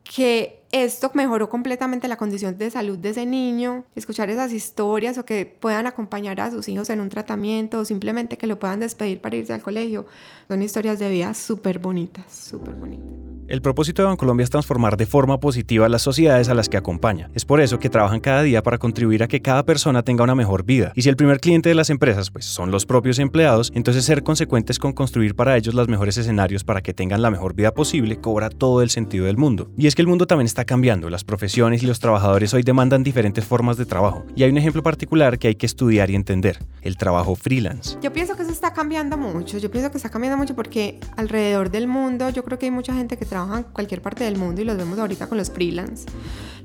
que 0.03 0.62
esto 0.73 1.11
mejoró 1.13 1.49
completamente 1.49 2.07
la 2.07 2.17
condición 2.17 2.57
de 2.57 2.71
salud 2.71 2.97
de 2.97 3.09
ese 3.09 3.27
niño, 3.27 3.85
escuchar 3.95 4.31
esas 4.31 4.51
historias 4.51 5.19
o 5.19 5.23
que 5.23 5.45
puedan 5.45 5.85
acompañar 5.85 6.41
a 6.41 6.49
sus 6.49 6.67
hijos 6.67 6.89
en 6.89 6.99
un 6.99 7.09
tratamiento 7.09 7.79
o 7.79 7.85
simplemente 7.85 8.37
que 8.37 8.47
lo 8.47 8.57
puedan 8.57 8.79
despedir 8.79 9.21
para 9.21 9.35
irse 9.35 9.53
al 9.53 9.61
colegio, 9.61 10.07
son 10.47 10.63
historias 10.63 10.97
de 10.97 11.11
vida 11.11 11.31
súper 11.35 11.77
bonitas, 11.77 12.25
súper 12.33 12.73
bonitas. 12.73 13.05
El 13.47 13.61
propósito 13.61 14.01
de 14.01 14.07
Bancolombia 14.07 14.45
es 14.45 14.49
transformar 14.49 14.97
de 14.97 15.05
forma 15.05 15.39
positiva 15.39 15.89
las 15.89 16.01
sociedades 16.01 16.49
a 16.49 16.53
las 16.53 16.69
que 16.69 16.77
acompaña. 16.77 17.29
Es 17.35 17.43
por 17.45 17.59
eso 17.59 17.77
que 17.77 17.89
trabajan 17.89 18.21
cada 18.21 18.41
día 18.41 18.63
para 18.63 18.77
contribuir 18.77 19.21
a 19.21 19.27
que 19.27 19.41
cada 19.41 19.63
persona 19.63 20.01
tenga 20.01 20.23
una 20.23 20.33
mejor 20.33 20.63
vida. 20.63 20.93
Y 20.95 21.01
si 21.01 21.09
el 21.09 21.17
primer 21.17 21.39
cliente 21.39 21.69
de 21.69 21.75
las 21.75 21.89
empresas 21.89 22.31
pues, 22.31 22.45
son 22.45 22.71
los 22.71 22.85
propios 22.85 23.19
empleados, 23.19 23.71
entonces 23.75 24.05
ser 24.05 24.23
consecuentes 24.23 24.79
con 24.79 24.93
construir 24.93 25.35
para 25.35 25.57
ellos 25.57 25.75
los 25.75 25.89
mejores 25.89 26.17
escenarios 26.17 26.63
para 26.63 26.81
que 26.81 26.93
tengan 26.93 27.21
la 27.21 27.29
mejor 27.29 27.53
vida 27.53 27.73
posible 27.73 28.19
cobra 28.19 28.49
todo 28.49 28.81
el 28.81 28.89
sentido 28.89 29.25
del 29.25 29.37
mundo. 29.37 29.69
Y 29.77 29.87
es 29.87 29.93
que 29.93 30.01
el 30.01 30.07
mundo 30.07 30.25
también 30.25 30.47
cambiando, 30.65 31.09
las 31.09 31.23
profesiones 31.23 31.83
y 31.83 31.85
los 31.85 31.99
trabajadores 31.99 32.53
hoy 32.53 32.63
demandan 32.63 33.03
diferentes 33.03 33.45
formas 33.45 33.77
de 33.77 33.85
trabajo. 33.85 34.25
Y 34.35 34.43
hay 34.43 34.51
un 34.51 34.57
ejemplo 34.57 34.83
particular 34.83 35.39
que 35.39 35.49
hay 35.49 35.55
que 35.55 35.65
estudiar 35.65 36.09
y 36.09 36.15
entender, 36.15 36.59
el 36.81 36.97
trabajo 36.97 37.35
freelance. 37.35 37.97
Yo 38.01 38.13
pienso 38.13 38.35
que 38.35 38.43
eso 38.43 38.51
está 38.51 38.73
cambiando 38.73 39.17
mucho, 39.17 39.57
yo 39.57 39.69
pienso 39.71 39.91
que 39.91 39.97
está 39.97 40.09
cambiando 40.09 40.37
mucho 40.37 40.55
porque 40.55 40.99
alrededor 41.15 41.71
del 41.71 41.87
mundo 41.87 42.29
yo 42.29 42.43
creo 42.43 42.59
que 42.59 42.67
hay 42.67 42.71
mucha 42.71 42.93
gente 42.93 43.17
que 43.17 43.25
trabaja 43.25 43.59
en 43.59 43.63
cualquier 43.63 44.01
parte 44.01 44.23
del 44.23 44.37
mundo 44.37 44.61
y 44.61 44.65
los 44.65 44.77
vemos 44.77 44.97
ahorita 44.99 45.27
con 45.27 45.37
los 45.37 45.49
freelance. 45.49 46.05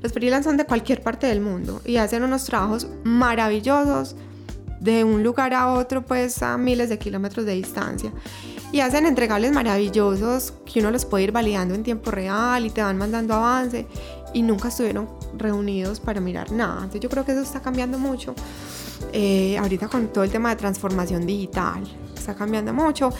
Los 0.01 0.13
freelance 0.13 0.47
son 0.47 0.57
de 0.57 0.65
cualquier 0.65 1.01
parte 1.01 1.27
del 1.27 1.41
mundo 1.41 1.81
y 1.85 1.97
hacen 1.97 2.23
unos 2.23 2.45
trabajos 2.45 2.87
maravillosos 3.03 4.15
de 4.79 5.03
un 5.03 5.23
lugar 5.23 5.53
a 5.53 5.73
otro 5.73 6.05
pues 6.05 6.41
a 6.41 6.57
miles 6.57 6.89
de 6.89 6.97
kilómetros 6.97 7.45
de 7.45 7.53
distancia. 7.53 8.11
Y 8.71 8.81
hacen 8.81 9.05
entregables 9.05 9.51
maravillosos 9.51 10.53
que 10.65 10.79
uno 10.79 10.91
los 10.91 11.05
puede 11.05 11.25
ir 11.25 11.31
validando 11.31 11.73
en 11.73 11.83
tiempo 11.83 12.11
real 12.11 12.65
y 12.65 12.69
te 12.69 12.81
van 12.81 12.97
mandando 12.97 13.33
avance 13.33 13.87
y 14.33 14.41
nunca 14.43 14.67
estuvieron 14.67 15.09
reunidos 15.37 15.99
para 15.99 16.21
mirar 16.21 16.51
nada. 16.51 16.75
Entonces 16.75 17.01
yo 17.01 17.09
creo 17.09 17.25
que 17.25 17.31
eso 17.31 17.41
está 17.41 17.61
cambiando 17.61 17.97
mucho. 17.97 18.35
Eh, 19.13 19.57
ahorita 19.57 19.87
con 19.87 20.07
todo 20.09 20.23
el 20.23 20.29
tema 20.29 20.49
de 20.49 20.55
transformación 20.57 21.25
digital, 21.25 21.83
está 22.15 22.35
cambiando 22.35 22.73
mucho. 22.73 23.11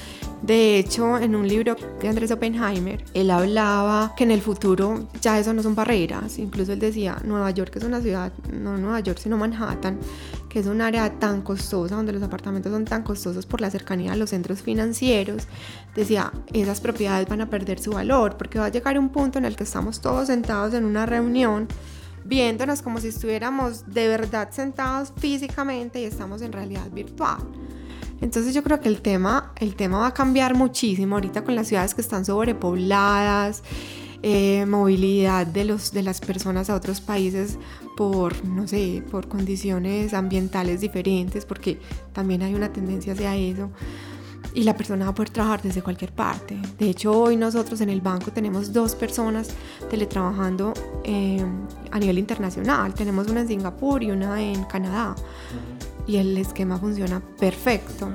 De 0.41 0.77
hecho, 0.77 1.18
en 1.18 1.36
un 1.36 1.48
libro 1.48 1.75
de 2.00 2.08
Andrés 2.08 2.32
Oppenheimer, 2.32 3.03
él 3.13 3.32
hablaba 3.32 4.13
que 4.15 4.24
en 4.24 4.32
el 4.32 4.41
futuro 4.41 5.08
ya 5.22 5.39
eso 5.39 5.53
no 5.53 5.63
son 5.63 5.75
barreras. 5.75 6.38
Incluso 6.38 6.74
él 6.74 6.79
decía, 6.79 7.18
Nueva 7.24 7.51
York 7.51 7.75
es 7.75 7.84
una 7.84 8.01
ciudad, 8.01 8.32
no 8.53 8.77
Nueva 8.77 9.00
York, 9.00 9.20
sino 9.22 9.38
Manhattan, 9.38 9.98
que 10.50 10.60
es 10.60 10.65
un 10.65 10.82
área 10.82 11.20
tan 11.20 11.41
costosa, 11.41 11.96
donde 11.96 12.12
los 12.12 12.24
apartamentos 12.24 12.72
son 12.72 12.86
tan 12.86 13.03
costosos 13.03 13.46
por 13.46 13.62
la 13.62 13.70
cercanía 13.70 14.13
a 14.13 14.15
los 14.15 14.32
centros 14.32 14.62
financieros. 14.62 15.48
Decía, 15.96 16.34
esas 16.51 16.82
propiedades 16.82 17.29
van 17.29 17.41
a 17.41 17.50
perder 17.50 17.79
su 17.79 17.91
valor, 17.91 18.36
porque 18.38 18.60
va 18.60 18.65
a 18.65 18.70
llegar 18.70 18.98
un 18.98 19.10
punto 19.10 19.38
en 19.38 19.46
el 19.46 19.56
que 19.56 19.63
estamos 19.63 20.01
todos 20.01 20.27
sentados 20.27 20.74
en 20.74 20.86
una 20.86 21.06
reunión 21.06 21.68
viéndonos 22.25 22.82
como 22.82 23.00
si 23.00 23.08
estuviéramos 23.08 23.86
de 23.88 24.08
verdad 24.08 24.50
sentados 24.51 25.13
físicamente 25.18 26.01
y 26.01 26.06
estamos 26.06 26.41
en 26.41 26.51
realidad 26.51 26.89
virtual. 26.91 27.39
Entonces 28.22 28.53
yo 28.53 28.63
creo 28.63 28.79
que 28.82 28.89
el 28.89 29.01
tema, 29.01 29.53
el 29.58 29.75
tema 29.75 30.00
va 30.00 30.08
a 30.08 30.13
cambiar 30.13 30.53
muchísimo 30.56 31.15
ahorita 31.15 31.44
con 31.44 31.56
las 31.56 31.68
ciudades 31.68 31.96
que 31.96 32.01
están 32.01 32.25
sobrepobladas, 32.25 33.63
eh, 34.21 34.65
movilidad 34.65 35.47
de, 35.47 35.65
los, 35.65 35.91
de 35.91 36.03
las 36.03 36.19
personas 36.21 36.69
a 36.69 36.75
otros 36.75 37.01
países 37.01 37.57
por, 37.95 38.45
no 38.45 38.67
sé, 38.67 39.03
por 39.09 39.27
condiciones 39.27 40.13
ambientales 40.13 40.81
diferentes, 40.81 41.45
porque 41.45 41.79
también 42.13 42.41
hay 42.41 42.53
una 42.53 42.71
tendencia 42.71 43.13
hacia 43.13 43.35
eso 43.35 43.69
y 44.53 44.63
la 44.63 44.75
persona 44.75 45.05
va 45.05 45.11
a 45.11 45.15
poder 45.15 45.29
trabajar 45.29 45.61
desde 45.61 45.81
cualquier 45.81 46.11
parte. 46.11 46.59
De 46.77 46.89
hecho, 46.89 47.11
hoy 47.11 47.35
nosotros 47.35 47.81
en 47.81 47.89
el 47.89 48.01
banco 48.01 48.31
tenemos 48.31 48.73
dos 48.73 48.95
personas 48.95 49.49
teletrabajando 49.89 50.73
eh, 51.03 51.43
a 51.91 51.99
nivel 51.99 52.17
internacional. 52.17 52.93
Tenemos 52.93 53.27
una 53.27 53.41
en 53.41 53.47
Singapur 53.47 54.03
y 54.03 54.11
una 54.11 54.41
en 54.41 54.63
Canadá. 54.65 55.15
Y 56.07 56.17
el 56.17 56.38
esquema 56.38 56.77
funciona 56.77 57.21
perfecto. 57.39 58.09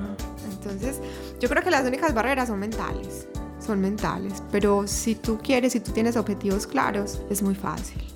Entonces, 0.51 0.99
yo 1.39 1.47
creo 1.47 1.63
que 1.63 1.71
las 1.71 1.85
únicas 1.85 2.13
barreras 2.13 2.49
son 2.49 2.59
mentales. 2.59 3.27
Son 3.65 3.81
mentales. 3.81 4.43
Pero 4.51 4.87
si 4.87 5.15
tú 5.15 5.39
quieres, 5.39 5.73
si 5.73 5.79
tú 5.79 5.91
tienes 5.91 6.17
objetivos 6.17 6.67
claros, 6.67 7.21
es 7.29 7.41
muy 7.41 7.55
fácil. 7.55 8.14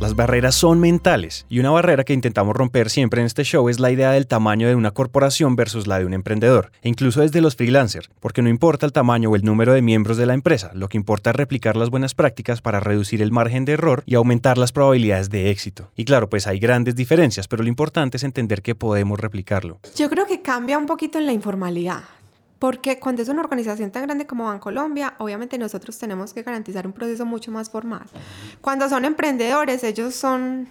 Las 0.00 0.14
barreras 0.14 0.54
son 0.54 0.78
mentales 0.78 1.44
y 1.48 1.58
una 1.58 1.72
barrera 1.72 2.04
que 2.04 2.12
intentamos 2.12 2.54
romper 2.54 2.88
siempre 2.88 3.20
en 3.20 3.26
este 3.26 3.42
show 3.42 3.68
es 3.68 3.80
la 3.80 3.90
idea 3.90 4.12
del 4.12 4.28
tamaño 4.28 4.68
de 4.68 4.76
una 4.76 4.92
corporación 4.92 5.56
versus 5.56 5.88
la 5.88 5.98
de 5.98 6.06
un 6.06 6.14
emprendedor, 6.14 6.70
e 6.82 6.88
incluso 6.88 7.20
desde 7.20 7.40
los 7.40 7.56
freelancers, 7.56 8.08
porque 8.20 8.40
no 8.40 8.48
importa 8.48 8.86
el 8.86 8.92
tamaño 8.92 9.28
o 9.28 9.34
el 9.34 9.44
número 9.44 9.72
de 9.72 9.82
miembros 9.82 10.16
de 10.16 10.26
la 10.26 10.34
empresa, 10.34 10.70
lo 10.72 10.88
que 10.88 10.96
importa 10.96 11.30
es 11.30 11.36
replicar 11.36 11.76
las 11.76 11.90
buenas 11.90 12.14
prácticas 12.14 12.60
para 12.60 12.78
reducir 12.78 13.22
el 13.22 13.32
margen 13.32 13.64
de 13.64 13.72
error 13.72 14.04
y 14.06 14.14
aumentar 14.14 14.56
las 14.56 14.70
probabilidades 14.70 15.30
de 15.30 15.50
éxito. 15.50 15.90
Y 15.96 16.04
claro, 16.04 16.30
pues 16.30 16.46
hay 16.46 16.60
grandes 16.60 16.94
diferencias, 16.94 17.48
pero 17.48 17.64
lo 17.64 17.68
importante 17.68 18.18
es 18.18 18.22
entender 18.22 18.62
que 18.62 18.76
podemos 18.76 19.18
replicarlo. 19.18 19.80
Yo 19.96 20.08
creo 20.08 20.26
que 20.26 20.42
cambia 20.42 20.78
un 20.78 20.86
poquito 20.86 21.18
en 21.18 21.26
la 21.26 21.32
informalidad. 21.32 22.04
Porque 22.58 22.98
cuando 22.98 23.22
es 23.22 23.28
una 23.28 23.40
organización 23.40 23.90
tan 23.90 24.04
grande 24.04 24.26
como 24.26 24.44
Bancolombia, 24.44 25.14
obviamente 25.18 25.58
nosotros 25.58 25.98
tenemos 25.98 26.34
que 26.34 26.42
garantizar 26.42 26.86
un 26.86 26.92
proceso 26.92 27.24
mucho 27.24 27.50
más 27.50 27.70
formal. 27.70 28.06
Cuando 28.60 28.88
son 28.88 29.04
emprendedores, 29.04 29.84
ellos 29.84 30.14
son 30.14 30.68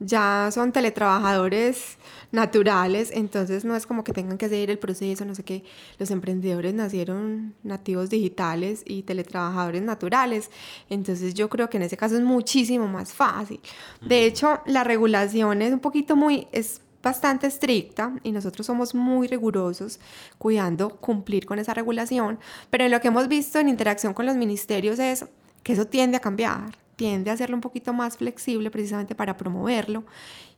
ya 0.00 0.48
son 0.50 0.72
teletrabajadores 0.72 1.98
naturales, 2.32 3.10
entonces 3.12 3.66
no 3.66 3.76
es 3.76 3.86
como 3.86 4.02
que 4.02 4.12
tengan 4.12 4.38
que 4.38 4.48
seguir 4.48 4.70
el 4.70 4.78
proceso, 4.78 5.24
no 5.26 5.34
sé 5.34 5.44
qué. 5.44 5.62
Los 5.98 6.10
emprendedores 6.10 6.72
nacieron 6.72 7.54
nativos 7.62 8.08
digitales 8.08 8.82
y 8.86 9.02
teletrabajadores 9.02 9.82
naturales, 9.82 10.50
entonces 10.88 11.34
yo 11.34 11.50
creo 11.50 11.68
que 11.68 11.76
en 11.76 11.82
ese 11.82 11.98
caso 11.98 12.16
es 12.16 12.22
muchísimo 12.22 12.88
más 12.88 13.12
fácil. 13.12 13.60
De 14.00 14.24
hecho, 14.24 14.60
la 14.64 14.84
regulación 14.84 15.62
es 15.62 15.72
un 15.72 15.80
poquito 15.80 16.16
muy... 16.16 16.48
Es, 16.50 16.80
bastante 17.02 17.46
estricta 17.46 18.12
y 18.22 18.32
nosotros 18.32 18.66
somos 18.66 18.94
muy 18.94 19.26
rigurosos 19.26 20.00
cuidando 20.38 20.90
cumplir 20.90 21.46
con 21.46 21.58
esa 21.58 21.74
regulación, 21.74 22.38
pero 22.70 22.88
lo 22.88 23.00
que 23.00 23.08
hemos 23.08 23.28
visto 23.28 23.58
en 23.58 23.68
interacción 23.68 24.14
con 24.14 24.26
los 24.26 24.36
ministerios 24.36 24.98
es 24.98 25.24
que 25.62 25.72
eso 25.72 25.86
tiende 25.86 26.16
a 26.16 26.20
cambiar, 26.20 26.76
tiende 26.96 27.30
a 27.30 27.34
hacerlo 27.34 27.56
un 27.56 27.62
poquito 27.62 27.94
más 27.94 28.18
flexible 28.18 28.70
precisamente 28.70 29.14
para 29.14 29.36
promoverlo 29.36 30.04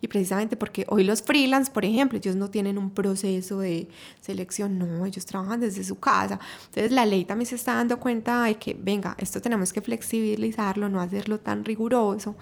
y 0.00 0.08
precisamente 0.08 0.56
porque 0.56 0.84
hoy 0.88 1.04
los 1.04 1.22
freelance, 1.22 1.70
por 1.70 1.84
ejemplo, 1.84 2.18
ellos 2.18 2.34
no 2.34 2.50
tienen 2.50 2.76
un 2.76 2.90
proceso 2.90 3.60
de 3.60 3.86
selección, 4.20 4.76
no, 4.76 5.06
ellos 5.06 5.24
trabajan 5.24 5.60
desde 5.60 5.84
su 5.84 6.00
casa. 6.00 6.40
Entonces 6.66 6.90
la 6.90 7.06
ley 7.06 7.24
también 7.24 7.46
se 7.46 7.54
está 7.54 7.74
dando 7.74 8.00
cuenta 8.00 8.42
de 8.42 8.56
que, 8.56 8.74
venga, 8.74 9.14
esto 9.18 9.40
tenemos 9.40 9.72
que 9.72 9.80
flexibilizarlo, 9.80 10.88
no 10.88 11.00
hacerlo 11.00 11.38
tan 11.38 11.64
riguroso 11.64 12.34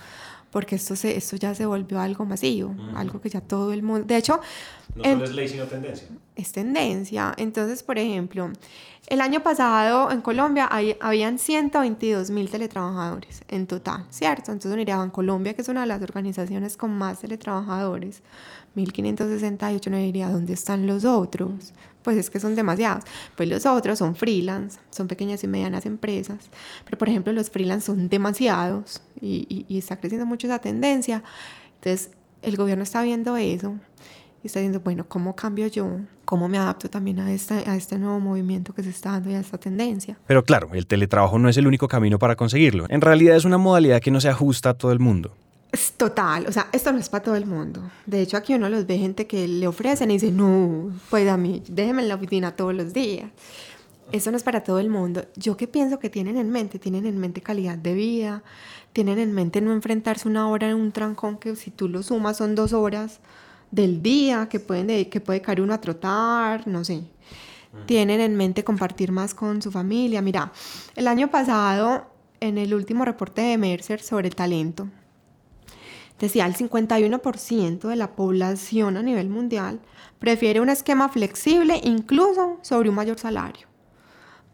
porque 0.50 0.76
esto, 0.76 0.96
se, 0.96 1.16
esto 1.16 1.36
ya 1.36 1.54
se 1.54 1.66
volvió 1.66 2.00
algo 2.00 2.24
masivo, 2.24 2.74
algo 2.94 3.20
que 3.20 3.28
ya 3.28 3.40
todo 3.40 3.72
el 3.72 3.82
mundo... 3.82 4.06
De 4.06 4.16
hecho... 4.16 4.40
No 4.94 5.04
solo 5.04 5.24
es 5.24 5.34
ley, 5.34 5.48
sino 5.48 5.64
tendencia. 5.66 6.08
Es 6.34 6.50
tendencia. 6.50 7.32
Entonces, 7.36 7.82
por 7.84 7.98
ejemplo, 7.98 8.50
el 9.06 9.20
año 9.20 9.42
pasado 9.42 10.10
en 10.10 10.20
Colombia 10.20 10.68
hay, 10.70 10.96
habían 11.00 11.38
122 11.38 12.30
mil 12.30 12.50
teletrabajadores 12.50 13.42
en 13.48 13.66
total, 13.66 14.04
¿cierto? 14.10 14.50
Entonces 14.52 14.72
uno 14.72 14.78
diría, 14.78 15.00
en 15.02 15.10
Colombia, 15.10 15.54
que 15.54 15.62
es 15.62 15.68
una 15.68 15.82
de 15.82 15.86
las 15.86 16.02
organizaciones 16.02 16.76
con 16.76 16.90
más 16.90 17.20
teletrabajadores, 17.20 18.22
1568, 18.74 19.90
uno 19.90 19.98
diría, 19.98 20.28
¿dónde 20.28 20.52
están 20.52 20.86
los 20.86 21.04
otros? 21.04 21.72
Pues 22.02 22.16
es 22.16 22.30
que 22.30 22.40
son 22.40 22.54
demasiados. 22.54 23.04
Pues 23.36 23.48
los 23.48 23.66
otros 23.66 23.98
son 23.98 24.16
freelance, 24.16 24.78
son 24.90 25.06
pequeñas 25.06 25.44
y 25.44 25.46
medianas 25.46 25.86
empresas. 25.86 26.50
Pero 26.84 26.98
por 26.98 27.08
ejemplo, 27.08 27.32
los 27.32 27.50
freelance 27.50 27.86
son 27.86 28.08
demasiados 28.08 29.02
y, 29.20 29.66
y, 29.68 29.78
está 29.78 29.98
creciendo 29.98 30.26
mucho 30.26 30.46
esa 30.46 30.58
tendencia. 30.58 31.22
Entonces, 31.76 32.10
el 32.42 32.56
gobierno 32.56 32.84
está 32.84 33.02
viendo 33.02 33.36
eso 33.36 33.74
y 34.42 34.46
está 34.46 34.60
diciendo, 34.60 34.80
bueno, 34.82 35.04
¿cómo 35.06 35.36
cambio 35.36 35.66
yo? 35.66 36.00
¿Cómo 36.24 36.48
me 36.48 36.58
adapto 36.58 36.88
también 36.88 37.18
a 37.20 37.32
este, 37.32 37.68
a 37.68 37.76
este 37.76 37.98
nuevo 37.98 38.20
movimiento 38.20 38.72
que 38.72 38.82
se 38.82 38.90
está 38.90 39.12
dando 39.12 39.30
y 39.30 39.34
a 39.34 39.40
esta 39.40 39.58
tendencia? 39.58 40.16
Pero 40.26 40.44
claro, 40.44 40.70
el 40.72 40.86
teletrabajo 40.86 41.38
no 41.38 41.48
es 41.48 41.56
el 41.56 41.66
único 41.66 41.88
camino 41.88 42.18
para 42.18 42.36
conseguirlo. 42.36 42.86
En 42.88 43.00
realidad 43.00 43.36
es 43.36 43.44
una 43.44 43.58
modalidad 43.58 44.00
que 44.00 44.10
no 44.10 44.20
se 44.20 44.28
ajusta 44.28 44.70
a 44.70 44.74
todo 44.74 44.92
el 44.92 44.98
mundo. 44.98 45.34
Es 45.72 45.92
total, 45.92 46.46
o 46.48 46.52
sea, 46.52 46.68
esto 46.72 46.92
no 46.92 46.98
es 46.98 47.08
para 47.08 47.22
todo 47.22 47.36
el 47.36 47.46
mundo. 47.46 47.80
De 48.04 48.20
hecho, 48.20 48.36
aquí 48.36 48.54
uno 48.54 48.68
los 48.68 48.86
ve 48.86 48.98
gente 48.98 49.28
que 49.28 49.46
le 49.46 49.68
ofrecen 49.68 50.10
y 50.10 50.14
dice, 50.14 50.32
no, 50.32 50.90
pues 51.10 51.28
a 51.28 51.36
mí, 51.36 51.62
déjeme 51.68 52.02
en 52.02 52.08
la 52.08 52.16
oficina 52.16 52.56
todos 52.56 52.74
los 52.74 52.92
días. 52.92 53.30
Eso 54.10 54.32
no 54.32 54.36
es 54.36 54.42
para 54.42 54.64
todo 54.64 54.80
el 54.80 54.90
mundo. 54.90 55.24
Yo 55.36 55.56
qué 55.56 55.68
pienso 55.68 56.00
que 56.00 56.10
tienen 56.10 56.36
en 56.36 56.50
mente, 56.50 56.80
tienen 56.80 57.06
en 57.06 57.18
mente 57.18 57.40
calidad 57.40 57.78
de 57.78 57.94
vida, 57.94 58.42
tienen 58.92 59.20
en 59.20 59.32
mente 59.32 59.60
no 59.60 59.72
enfrentarse 59.72 60.28
una 60.28 60.48
hora 60.48 60.68
en 60.68 60.74
un 60.74 60.90
trancón 60.90 61.38
que 61.38 61.54
si 61.54 61.70
tú 61.70 61.88
lo 61.88 62.02
sumas 62.02 62.38
son 62.38 62.56
dos 62.56 62.72
horas 62.72 63.20
del 63.70 64.02
día 64.02 64.48
que, 64.48 64.58
pueden, 64.58 65.08
que 65.08 65.20
puede 65.20 65.40
caer 65.40 65.60
uno 65.60 65.74
a 65.74 65.80
trotar, 65.80 66.66
no 66.66 66.84
sé. 66.84 67.04
Tienen 67.86 68.20
en 68.20 68.36
mente 68.36 68.64
compartir 68.64 69.12
más 69.12 69.32
con 69.32 69.62
su 69.62 69.70
familia. 69.70 70.20
Mira, 70.20 70.52
el 70.96 71.06
año 71.06 71.30
pasado, 71.30 72.06
en 72.40 72.58
el 72.58 72.74
último 72.74 73.04
reporte 73.04 73.42
de 73.42 73.58
Mercer 73.58 74.02
sobre 74.02 74.26
el 74.26 74.34
talento, 74.34 74.88
Decía, 76.20 76.44
el 76.44 76.54
51% 76.54 77.88
de 77.88 77.96
la 77.96 78.14
población 78.14 78.98
a 78.98 79.02
nivel 79.02 79.30
mundial 79.30 79.80
prefiere 80.18 80.60
un 80.60 80.68
esquema 80.68 81.08
flexible 81.08 81.80
incluso 81.82 82.58
sobre 82.60 82.90
un 82.90 82.94
mayor 82.94 83.18
salario, 83.18 83.66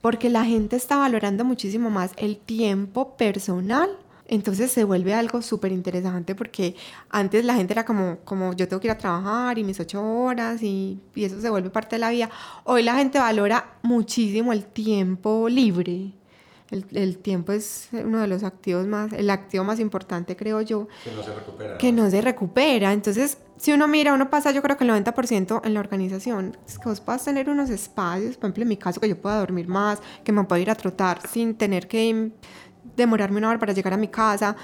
porque 0.00 0.30
la 0.30 0.44
gente 0.44 0.76
está 0.76 0.96
valorando 0.96 1.44
muchísimo 1.44 1.90
más 1.90 2.12
el 2.18 2.38
tiempo 2.38 3.16
personal. 3.16 3.90
Entonces 4.28 4.70
se 4.72 4.84
vuelve 4.84 5.14
algo 5.14 5.42
súper 5.42 5.72
interesante 5.72 6.34
porque 6.34 6.74
antes 7.10 7.44
la 7.44 7.54
gente 7.54 7.72
era 7.72 7.84
como, 7.84 8.18
como 8.24 8.52
yo 8.54 8.66
tengo 8.66 8.80
que 8.80 8.88
ir 8.88 8.92
a 8.92 8.98
trabajar 8.98 9.58
y 9.58 9.64
mis 9.64 9.78
ocho 9.78 10.04
horas 10.04 10.62
y, 10.62 11.00
y 11.14 11.24
eso 11.24 11.40
se 11.40 11.50
vuelve 11.50 11.70
parte 11.70 11.96
de 11.96 12.00
la 12.00 12.10
vida. 12.10 12.30
Hoy 12.64 12.82
la 12.82 12.96
gente 12.96 13.18
valora 13.18 13.78
muchísimo 13.82 14.52
el 14.52 14.64
tiempo 14.64 15.48
libre 15.48 16.12
el, 16.70 16.84
el, 16.92 17.18
tiempo 17.18 17.52
es 17.52 17.88
uno 17.92 18.20
de 18.20 18.26
los 18.26 18.42
activos 18.42 18.86
más, 18.86 19.12
el 19.12 19.30
activo 19.30 19.64
más 19.64 19.78
importante, 19.78 20.36
creo 20.36 20.60
yo. 20.60 20.88
Que 21.04 21.12
no 21.12 21.22
se 21.22 21.34
recupera. 21.34 21.78
Que 21.78 21.92
no 21.92 22.10
se 22.10 22.20
recupera. 22.20 22.92
Entonces, 22.92 23.38
si 23.56 23.72
uno 23.72 23.88
mira, 23.88 24.12
uno 24.12 24.28
pasa, 24.30 24.50
yo 24.50 24.62
creo 24.62 24.76
que 24.76 24.84
el 24.84 24.90
90% 24.90 25.62
en 25.64 25.74
la 25.74 25.80
organización. 25.80 26.56
Es 26.66 26.78
que 26.78 26.88
vos 26.88 27.00
puedas 27.00 27.24
tener 27.24 27.48
unos 27.48 27.70
espacios, 27.70 28.36
por 28.36 28.46
ejemplo, 28.46 28.62
en 28.62 28.68
mi 28.68 28.76
caso, 28.76 29.00
que 29.00 29.08
yo 29.08 29.20
pueda 29.20 29.38
dormir 29.38 29.68
más, 29.68 30.00
que 30.24 30.32
me 30.32 30.44
pueda 30.44 30.60
ir 30.60 30.70
a 30.70 30.74
trotar 30.74 31.26
sin 31.28 31.54
tener 31.54 31.88
que 31.88 32.32
demorarme 32.96 33.38
una 33.38 33.50
hora 33.50 33.58
para 33.58 33.72
llegar 33.72 33.92
a 33.92 33.96
mi 33.96 34.08
casa. 34.08 34.56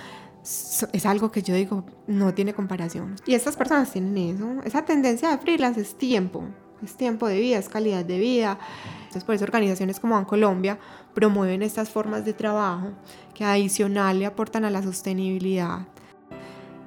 Es 0.42 1.06
algo 1.06 1.30
que 1.30 1.42
yo 1.42 1.54
digo, 1.54 1.84
no 2.08 2.34
tiene 2.34 2.52
comparación. 2.52 3.14
Y 3.26 3.34
estas 3.34 3.56
personas 3.56 3.92
tienen 3.92 4.36
eso. 4.36 4.60
Esa 4.64 4.84
tendencia 4.84 5.30
de 5.30 5.38
freelance 5.38 5.80
es 5.80 5.96
tiempo. 5.96 6.44
Es 6.84 6.96
tiempo 6.96 7.26
de 7.28 7.40
vida, 7.40 7.58
es 7.58 7.68
calidad 7.68 8.04
de 8.04 8.18
vida. 8.18 8.58
Entonces, 8.98 9.24
por 9.24 9.34
eso 9.34 9.44
organizaciones 9.44 10.00
como 10.00 10.26
Colombia 10.26 10.78
promueven 11.14 11.62
estas 11.62 11.90
formas 11.90 12.24
de 12.24 12.32
trabajo 12.32 12.90
que 13.34 13.44
adicional 13.44 14.18
le 14.18 14.26
aportan 14.26 14.64
a 14.64 14.70
la 14.70 14.82
sostenibilidad. 14.82 15.86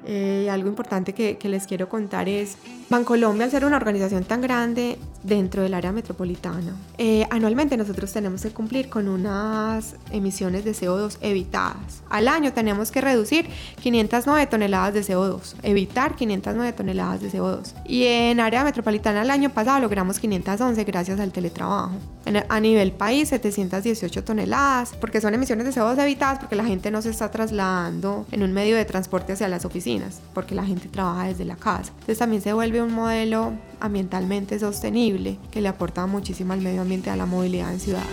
Eh, 0.08 0.50
algo 0.52 0.70
importante 0.70 1.14
que, 1.14 1.38
que, 1.38 1.50
les 1.50 1.66
quiero 1.66 1.90
contar 1.90 2.30
es, 2.30 2.58
Bancolombia, 2.90 3.46
al 3.46 3.52
ser 3.52 3.66
una 3.66 3.78
organización 3.78 4.24
tan 4.24 4.40
grande 4.40 5.00
dentro 5.24 5.64
del 5.64 5.74
área 5.74 5.92
metropolitana, 5.92 6.76
eh, 7.00 7.26
anualmente 7.32 7.76
nosotros 7.76 8.14
tenemos 8.14 8.44
que 8.44 8.52
cumplir 8.52 8.88
con 8.88 9.08
unas 9.08 9.96
emisiones 10.12 10.64
de 10.64 10.74
CO2 10.74 11.18
evitadas. 11.22 12.04
Al 12.10 12.28
año 12.28 12.54
tenemos 12.54 12.92
que 12.92 13.02
reducir 13.02 13.48
509 13.82 14.46
toneladas 14.46 14.94
de 14.94 15.02
CO2, 15.02 15.56
evitar 15.64 16.16
509 16.16 16.74
toneladas 16.74 17.22
de 17.22 17.32
CO2. 17.32 17.74
Y 17.86 18.04
en 18.04 18.40
área 18.40 18.64
metropolitana 18.64 19.24
el 19.24 19.32
año 19.32 19.50
pasado 19.50 19.80
logramos 19.80 20.20
511 20.20 20.84
gracias 20.84 21.20
al 21.20 21.32
teletrabajo. 21.32 21.96
a 22.50 22.60
nivel 22.60 22.92
país, 22.92 23.30
718 23.30 24.24
toneladas, 24.24 24.94
porque 25.00 25.22
son 25.22 25.34
emisiones 25.34 25.66
de 25.66 25.82
CO2 25.82 25.98
evitadas, 26.04 26.40
porque 26.40 26.56
la 26.56 26.66
gente 26.66 26.92
no 26.92 27.02
se 27.02 27.10
está 27.10 27.32
trasladando 27.32 28.28
en 28.32 28.44
un 28.44 28.52
medio 28.52 28.76
de 28.76 28.86
transporte 28.86 29.34
hacia 29.34 29.48
las 29.48 29.66
oficinas 29.66 29.95
porque 30.34 30.56
la 30.56 30.66
gente 30.66 30.88
trabaja 30.88 31.28
desde 31.28 31.46
la 31.46 31.56
casa. 31.56 31.92
Entonces 31.94 32.18
también 32.18 32.42
se 32.42 32.54
vuelve 32.54 32.82
un 32.82 32.94
modelo 32.94 33.54
ambientalmente 33.80 34.60
sostenible 34.60 35.38
que 35.52 35.62
le 35.62 35.68
aporta 35.68 36.06
muchísimo 36.08 36.54
al 36.54 36.62
medio 36.62 36.82
ambiente 36.82 37.10
y 37.10 37.14
a 37.14 37.16
la 37.16 37.26
movilidad 37.26 37.72
en 37.72 37.80
ciudad. 37.80 38.04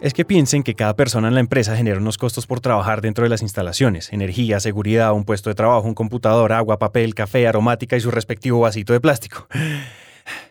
Es 0.00 0.14
que 0.14 0.24
piensen 0.24 0.62
que 0.62 0.74
cada 0.74 0.94
persona 0.94 1.26
en 1.26 1.34
la 1.34 1.40
empresa 1.40 1.76
genera 1.76 1.98
unos 1.98 2.18
costos 2.18 2.46
por 2.46 2.60
trabajar 2.60 3.00
dentro 3.00 3.24
de 3.24 3.30
las 3.30 3.42
instalaciones, 3.42 4.12
energía, 4.12 4.60
seguridad, 4.60 5.12
un 5.12 5.24
puesto 5.24 5.50
de 5.50 5.56
trabajo, 5.56 5.88
un 5.88 5.94
computador, 5.94 6.52
agua, 6.52 6.78
papel, 6.78 7.16
café, 7.16 7.48
aromática 7.48 7.96
y 7.96 8.00
su 8.00 8.12
respectivo 8.12 8.60
vasito 8.60 8.92
de 8.92 9.00
plástico. 9.00 9.48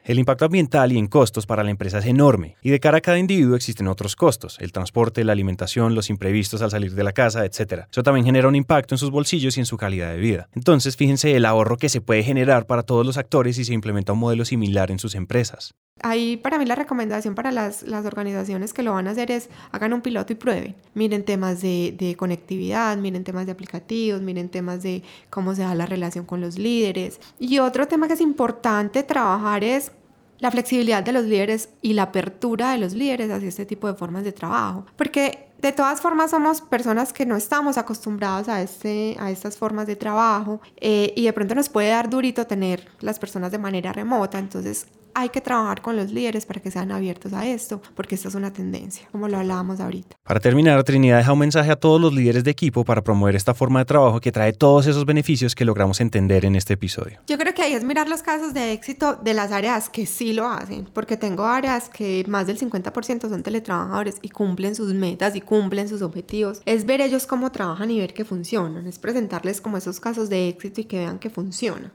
El 0.03 0.19
impacto 0.19 0.45
ambiental 0.45 0.91
y 0.91 0.97
en 0.97 1.07
costos 1.07 1.45
para 1.45 1.63
la 1.63 1.71
empresa 1.71 1.99
es 1.99 2.05
enorme, 2.05 2.55
y 2.61 2.69
de 2.69 2.79
cara 2.79 2.97
a 2.97 3.01
cada 3.01 3.19
individuo 3.19 3.55
existen 3.55 3.87
otros 3.87 4.15
costos, 4.15 4.57
el 4.59 4.71
transporte, 4.71 5.23
la 5.23 5.33
alimentación, 5.33 5.95
los 5.95 6.09
imprevistos 6.09 6.61
al 6.61 6.71
salir 6.71 6.93
de 6.95 7.03
la 7.03 7.11
casa, 7.11 7.45
etc. 7.45 7.85
Eso 7.91 8.03
también 8.03 8.25
genera 8.25 8.47
un 8.47 8.55
impacto 8.55 8.95
en 8.95 8.99
sus 8.99 9.11
bolsillos 9.11 9.57
y 9.57 9.59
en 9.59 9.65
su 9.65 9.77
calidad 9.77 10.11
de 10.11 10.17
vida. 10.17 10.49
Entonces, 10.53 10.95
fíjense 10.95 11.35
el 11.35 11.45
ahorro 11.45 11.77
que 11.77 11.89
se 11.89 12.01
puede 12.01 12.23
generar 12.23 12.65
para 12.67 12.83
todos 12.83 13.05
los 13.05 13.17
actores 13.17 13.55
si 13.55 13.65
se 13.65 13.73
implementa 13.73 14.13
un 14.13 14.19
modelo 14.19 14.45
similar 14.45 14.91
en 14.91 14.99
sus 14.99 15.15
empresas. 15.15 15.75
Ahí 16.01 16.37
para 16.37 16.57
mí 16.57 16.65
la 16.65 16.75
recomendación 16.75 17.35
para 17.35 17.51
las, 17.51 17.83
organizaciones 17.83 18.73
que 18.73 18.83
lo 18.83 18.93
van 18.93 19.07
a 19.07 19.11
hacer 19.11 19.31
es 19.31 19.49
hagan 19.71 19.93
un 19.93 20.01
piloto 20.01 20.33
y 20.33 20.35
prueben. 20.35 20.75
Miren 20.93 21.23
temas 21.23 21.61
de, 21.61 21.95
de, 21.97 22.15
conectividad, 22.15 22.97
miren 22.97 23.23
temas 23.23 23.45
de 23.45 23.51
aplicativos, 23.51 24.21
miren 24.21 24.49
temas 24.49 24.83
de 24.83 25.03
cómo 25.29 25.55
se 25.55 25.63
da 25.63 25.75
la 25.75 25.85
relación 25.85 26.25
con 26.25 26.41
los 26.41 26.57
líderes. 26.57 27.19
Y 27.39 27.59
otro 27.59 27.87
tema 27.87 28.07
que 28.07 28.13
es 28.13 28.21
importante 28.21 29.03
trabajar 29.03 29.63
es 29.63 29.91
la 30.39 30.51
flexibilidad 30.51 31.03
de 31.03 31.13
los 31.13 31.25
líderes 31.25 31.69
y 31.81 31.93
la 31.93 32.03
apertura 32.03 32.71
de 32.71 32.77
los 32.77 32.93
líderes 32.93 33.31
hacia 33.31 33.47
este 33.47 33.65
tipo 33.65 33.87
de 33.87 33.95
formas 33.95 34.23
de 34.23 34.31
trabajo. 34.31 34.85
Porque 34.95 35.47
de 35.59 35.71
todas 35.71 36.01
formas 36.01 36.31
somos 36.31 36.61
personas 36.61 37.13
que 37.13 37.25
no 37.25 37.35
estamos 37.35 37.77
acostumbrados 37.77 38.47
a, 38.47 38.61
este, 38.61 39.15
a 39.19 39.31
estas 39.31 39.57
formas 39.57 39.87
de 39.87 39.95
trabajo 39.95 40.61
eh, 40.77 41.13
y 41.15 41.25
de 41.25 41.33
pronto 41.33 41.55
nos 41.55 41.69
puede 41.69 41.89
dar 41.89 42.09
durito 42.09 42.45
tener 42.45 42.87
las 42.99 43.17
personas 43.17 43.51
de 43.51 43.57
manera 43.57 43.91
remota. 43.91 44.37
Entonces 44.37 44.87
hay 45.17 45.29
que 45.29 45.41
trabajar 45.41 45.81
con 45.81 45.95
los 45.95 46.11
líderes 46.11 46.45
para 46.45 46.61
que 46.61 46.69
sean 46.69 46.91
abiertos 46.91 47.33
a 47.33 47.47
esto, 47.47 47.81
porque 47.95 48.13
esto 48.13 48.27
es 48.27 48.35
una 48.35 48.53
tendencia, 48.53 49.07
como 49.11 49.27
lo 49.27 49.37
hablábamos 49.37 49.79
ahorita. 49.79 50.15
Para 50.23 50.39
terminar, 50.39 50.83
Trinidad 50.83 51.17
deja 51.17 51.33
un 51.33 51.39
mensaje 51.39 51.71
a 51.71 51.75
todos 51.75 51.99
los 51.99 52.13
líderes 52.13 52.43
de 52.43 52.51
equipo 52.51 52.85
para 52.85 53.03
promover 53.03 53.35
esta 53.35 53.55
forma 53.55 53.79
de 53.79 53.85
trabajo 53.85 54.21
que 54.21 54.31
trae 54.31 54.53
todos 54.53 54.85
esos 54.85 55.05
beneficios 55.05 55.55
que 55.55 55.65
logramos 55.65 56.01
entender 56.01 56.45
en 56.45 56.55
este 56.55 56.73
episodio. 56.73 57.19
Yo 57.25 57.39
creo 57.39 57.55
que 57.55 57.63
ahí 57.63 57.73
es 57.73 57.83
mirar 57.83 58.07
los 58.07 58.21
casos 58.21 58.53
de 58.53 58.73
éxito 58.73 59.15
de 59.15 59.33
las 59.33 59.51
áreas 59.51 59.89
que 59.89 60.05
sí 60.05 60.33
lo 60.33 60.47
hacen, 60.47 60.87
porque 60.93 61.17
tengo 61.17 61.45
áreas 61.45 61.89
que 61.89 62.23
más 62.27 62.45
del 62.45 62.59
50% 62.59 63.27
son 63.27 63.41
teletrabajadores 63.41 64.17
y 64.21 64.29
cumplen 64.29 64.75
sus 64.75 64.93
metas 64.93 65.35
y 65.35 65.41
cumplen 65.41 65.89
sus 65.89 66.03
objetivos. 66.03 66.61
Es 66.65 66.85
ver 66.85 67.01
ellos 67.01 67.25
cómo 67.25 67.51
trabajan 67.51 67.89
y 67.89 67.99
ver 67.99 68.13
que 68.13 68.23
funcionan, 68.23 68.85
es 68.85 68.99
presentarles 68.99 69.61
como 69.61 69.77
esos 69.77 69.99
casos 69.99 70.29
de 70.29 70.47
éxito 70.47 70.81
y 70.81 70.85
que 70.85 70.99
vean 70.99 71.17
que 71.17 71.31
funciona. 71.31 71.91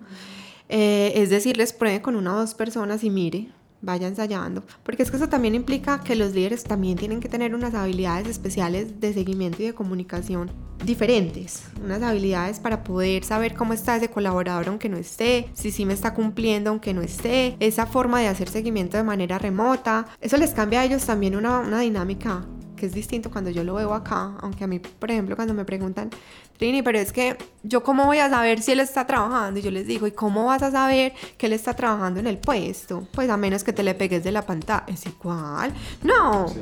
Eh, 0.74 1.12
es 1.16 1.28
decir, 1.28 1.58
les 1.58 1.74
prueben 1.74 2.00
con 2.00 2.16
una 2.16 2.34
o 2.34 2.38
dos 2.38 2.54
personas 2.54 3.04
y 3.04 3.10
mire, 3.10 3.48
vaya 3.82 4.08
ensayando, 4.08 4.64
porque 4.84 5.02
es 5.02 5.10
que 5.10 5.18
eso 5.18 5.28
también 5.28 5.54
implica 5.54 6.00
que 6.00 6.16
los 6.16 6.32
líderes 6.32 6.64
también 6.64 6.96
tienen 6.96 7.20
que 7.20 7.28
tener 7.28 7.54
unas 7.54 7.74
habilidades 7.74 8.26
especiales 8.26 8.98
de 8.98 9.12
seguimiento 9.12 9.62
y 9.62 9.66
de 9.66 9.74
comunicación 9.74 10.50
diferentes, 10.82 11.64
unas 11.84 12.02
habilidades 12.02 12.58
para 12.58 12.84
poder 12.84 13.22
saber 13.22 13.52
cómo 13.52 13.74
está 13.74 13.96
ese 13.96 14.08
colaborador 14.08 14.68
aunque 14.68 14.88
no 14.88 14.96
esté, 14.96 15.50
si 15.52 15.70
sí 15.70 15.84
me 15.84 15.92
está 15.92 16.14
cumpliendo 16.14 16.70
aunque 16.70 16.94
no 16.94 17.02
esté, 17.02 17.54
esa 17.60 17.84
forma 17.84 18.20
de 18.20 18.28
hacer 18.28 18.48
seguimiento 18.48 18.96
de 18.96 19.02
manera 19.02 19.38
remota, 19.38 20.06
eso 20.22 20.38
les 20.38 20.52
cambia 20.52 20.80
a 20.80 20.84
ellos 20.86 21.04
también 21.04 21.36
una, 21.36 21.58
una 21.58 21.80
dinámica 21.80 22.46
que 22.82 22.86
es 22.86 22.94
distinto 22.94 23.30
cuando 23.30 23.48
yo 23.48 23.62
lo 23.62 23.74
veo 23.74 23.94
acá, 23.94 24.34
aunque 24.40 24.64
a 24.64 24.66
mí, 24.66 24.80
por 24.80 25.08
ejemplo, 25.08 25.36
cuando 25.36 25.54
me 25.54 25.64
preguntan, 25.64 26.10
Trini, 26.58 26.82
pero 26.82 26.98
es 26.98 27.12
que 27.12 27.38
yo 27.62 27.84
cómo 27.84 28.06
voy 28.06 28.18
a 28.18 28.28
saber 28.28 28.60
si 28.60 28.72
él 28.72 28.80
está 28.80 29.06
trabajando, 29.06 29.60
y 29.60 29.62
yo 29.62 29.70
les 29.70 29.86
digo, 29.86 30.08
¿y 30.08 30.10
cómo 30.10 30.46
vas 30.46 30.64
a 30.64 30.72
saber 30.72 31.12
que 31.38 31.46
él 31.46 31.52
está 31.52 31.74
trabajando 31.74 32.18
en 32.18 32.26
el 32.26 32.38
puesto? 32.38 33.06
Pues 33.12 33.30
a 33.30 33.36
menos 33.36 33.62
que 33.62 33.72
te 33.72 33.84
le 33.84 33.94
pegues 33.94 34.24
de 34.24 34.32
la 34.32 34.42
pantalla, 34.42 34.82
es 34.88 35.06
igual, 35.06 35.72
no. 36.02 36.46
O 36.46 36.54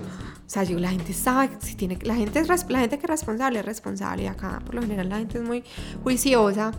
sea, 0.46 0.62
yo, 0.64 0.78
la 0.78 0.90
gente 0.90 1.14
sabe, 1.14 1.48
si 1.60 1.74
tiene, 1.74 1.98
la 2.02 2.14
gente, 2.14 2.38
es, 2.38 2.48
la 2.68 2.80
gente 2.80 2.98
que 2.98 3.06
es 3.06 3.10
responsable 3.10 3.60
es 3.60 3.64
responsable, 3.64 4.24
y 4.24 4.26
acá 4.26 4.60
por 4.66 4.74
lo 4.74 4.82
general 4.82 5.08
la 5.08 5.16
gente 5.16 5.38
es 5.38 5.44
muy 5.44 5.64
juiciosa 6.02 6.72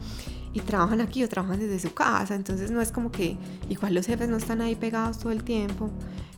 y 0.54 0.60
trabajan 0.60 1.02
aquí 1.02 1.24
o 1.24 1.28
trabajan 1.28 1.58
desde 1.58 1.80
su 1.80 1.96
casa, 1.96 2.36
entonces 2.36 2.70
no 2.70 2.80
es 2.80 2.92
como 2.92 3.12
que 3.12 3.38
igual 3.70 3.96
los 3.96 4.06
jefes 4.06 4.30
no 4.30 4.38
están 4.38 4.62
ahí 4.62 4.76
pegados 4.76 5.18
todo 5.18 5.32
el 5.32 5.44
tiempo. 5.44 5.90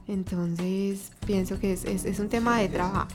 Entonces 0.07 1.11
pienso 1.25 1.59
que 1.59 1.73
es, 1.73 2.19
un 2.19 2.29
tema 2.29 2.59
de 2.59 2.69
trabajo. 2.69 3.07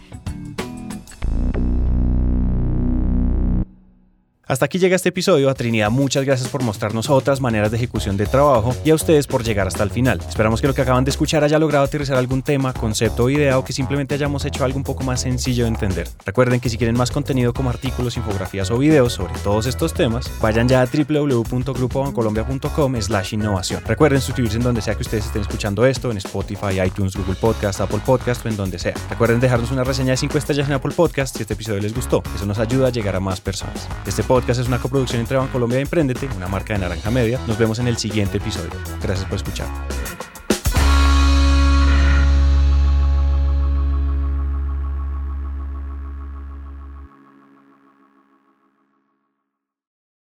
Hasta 4.48 4.64
aquí 4.64 4.78
llega 4.78 4.96
este 4.96 5.10
episodio. 5.10 5.50
A 5.50 5.54
Trinidad, 5.54 5.90
muchas 5.90 6.24
gracias 6.24 6.48
por 6.48 6.62
mostrarnos 6.62 7.10
otras 7.10 7.42
maneras 7.42 7.70
de 7.70 7.76
ejecución 7.76 8.16
de 8.16 8.24
trabajo 8.24 8.74
y 8.82 8.88
a 8.88 8.94
ustedes 8.94 9.26
por 9.26 9.44
llegar 9.44 9.66
hasta 9.66 9.82
el 9.82 9.90
final. 9.90 10.22
Esperamos 10.26 10.62
que 10.62 10.66
lo 10.66 10.72
que 10.72 10.80
acaban 10.80 11.04
de 11.04 11.10
escuchar 11.10 11.44
haya 11.44 11.58
logrado 11.58 11.84
aterrizar 11.84 12.16
algún 12.16 12.40
tema, 12.40 12.72
concepto 12.72 13.24
o 13.24 13.30
idea 13.30 13.58
o 13.58 13.64
que 13.64 13.74
simplemente 13.74 14.14
hayamos 14.14 14.46
hecho 14.46 14.64
algo 14.64 14.78
un 14.78 14.84
poco 14.84 15.04
más 15.04 15.20
sencillo 15.20 15.64
de 15.64 15.68
entender. 15.68 16.08
Recuerden 16.24 16.60
que 16.60 16.70
si 16.70 16.78
quieren 16.78 16.96
más 16.96 17.10
contenido 17.10 17.52
como 17.52 17.68
artículos, 17.68 18.16
infografías 18.16 18.70
o 18.70 18.78
videos 18.78 19.12
sobre 19.12 19.34
todos 19.40 19.66
estos 19.66 19.92
temas, 19.92 20.30
vayan 20.40 20.66
ya 20.66 20.80
a 20.80 20.86
www.grupobancolombia.com 20.86 23.02
slash 23.02 23.34
innovación. 23.34 23.82
Recuerden 23.84 24.22
suscribirse 24.22 24.56
en 24.56 24.62
donde 24.62 24.80
sea 24.80 24.94
que 24.94 25.02
ustedes 25.02 25.26
estén 25.26 25.42
escuchando 25.42 25.84
esto, 25.84 26.10
en 26.10 26.16
Spotify, 26.16 26.80
iTunes, 26.86 27.14
Google 27.14 27.34
Podcast, 27.34 27.82
Apple 27.82 28.00
Podcast 28.06 28.46
o 28.46 28.48
en 28.48 28.56
donde 28.56 28.78
sea. 28.78 28.94
Recuerden 29.10 29.40
dejarnos 29.40 29.70
una 29.72 29.84
reseña 29.84 30.12
de 30.12 30.16
5 30.16 30.38
estrellas 30.38 30.68
en 30.68 30.72
Apple 30.72 30.94
Podcast 30.96 31.36
si 31.36 31.42
este 31.42 31.52
episodio 31.52 31.80
les 31.80 31.94
gustó. 31.94 32.22
Eso 32.34 32.46
nos 32.46 32.58
ayuda 32.58 32.86
a 32.86 32.90
llegar 32.90 33.14
a 33.14 33.20
más 33.20 33.42
personas. 33.42 33.86
Este 34.06 34.22
es 34.46 34.68
una 34.68 34.78
coproducción 34.78 35.20
entre 35.20 35.36
Bancolombia 35.36 35.78
y 35.78 35.82
Emprendete, 35.82 36.28
una 36.36 36.48
marca 36.48 36.72
de 36.72 36.80
Naranja 36.80 37.10
Media. 37.10 37.40
Nos 37.46 37.58
vemos 37.58 37.78
en 37.78 37.88
el 37.88 37.98
siguiente 37.98 38.38
episodio. 38.38 38.70
Gracias 39.02 39.26
por 39.28 39.36
escuchar. 39.36 39.66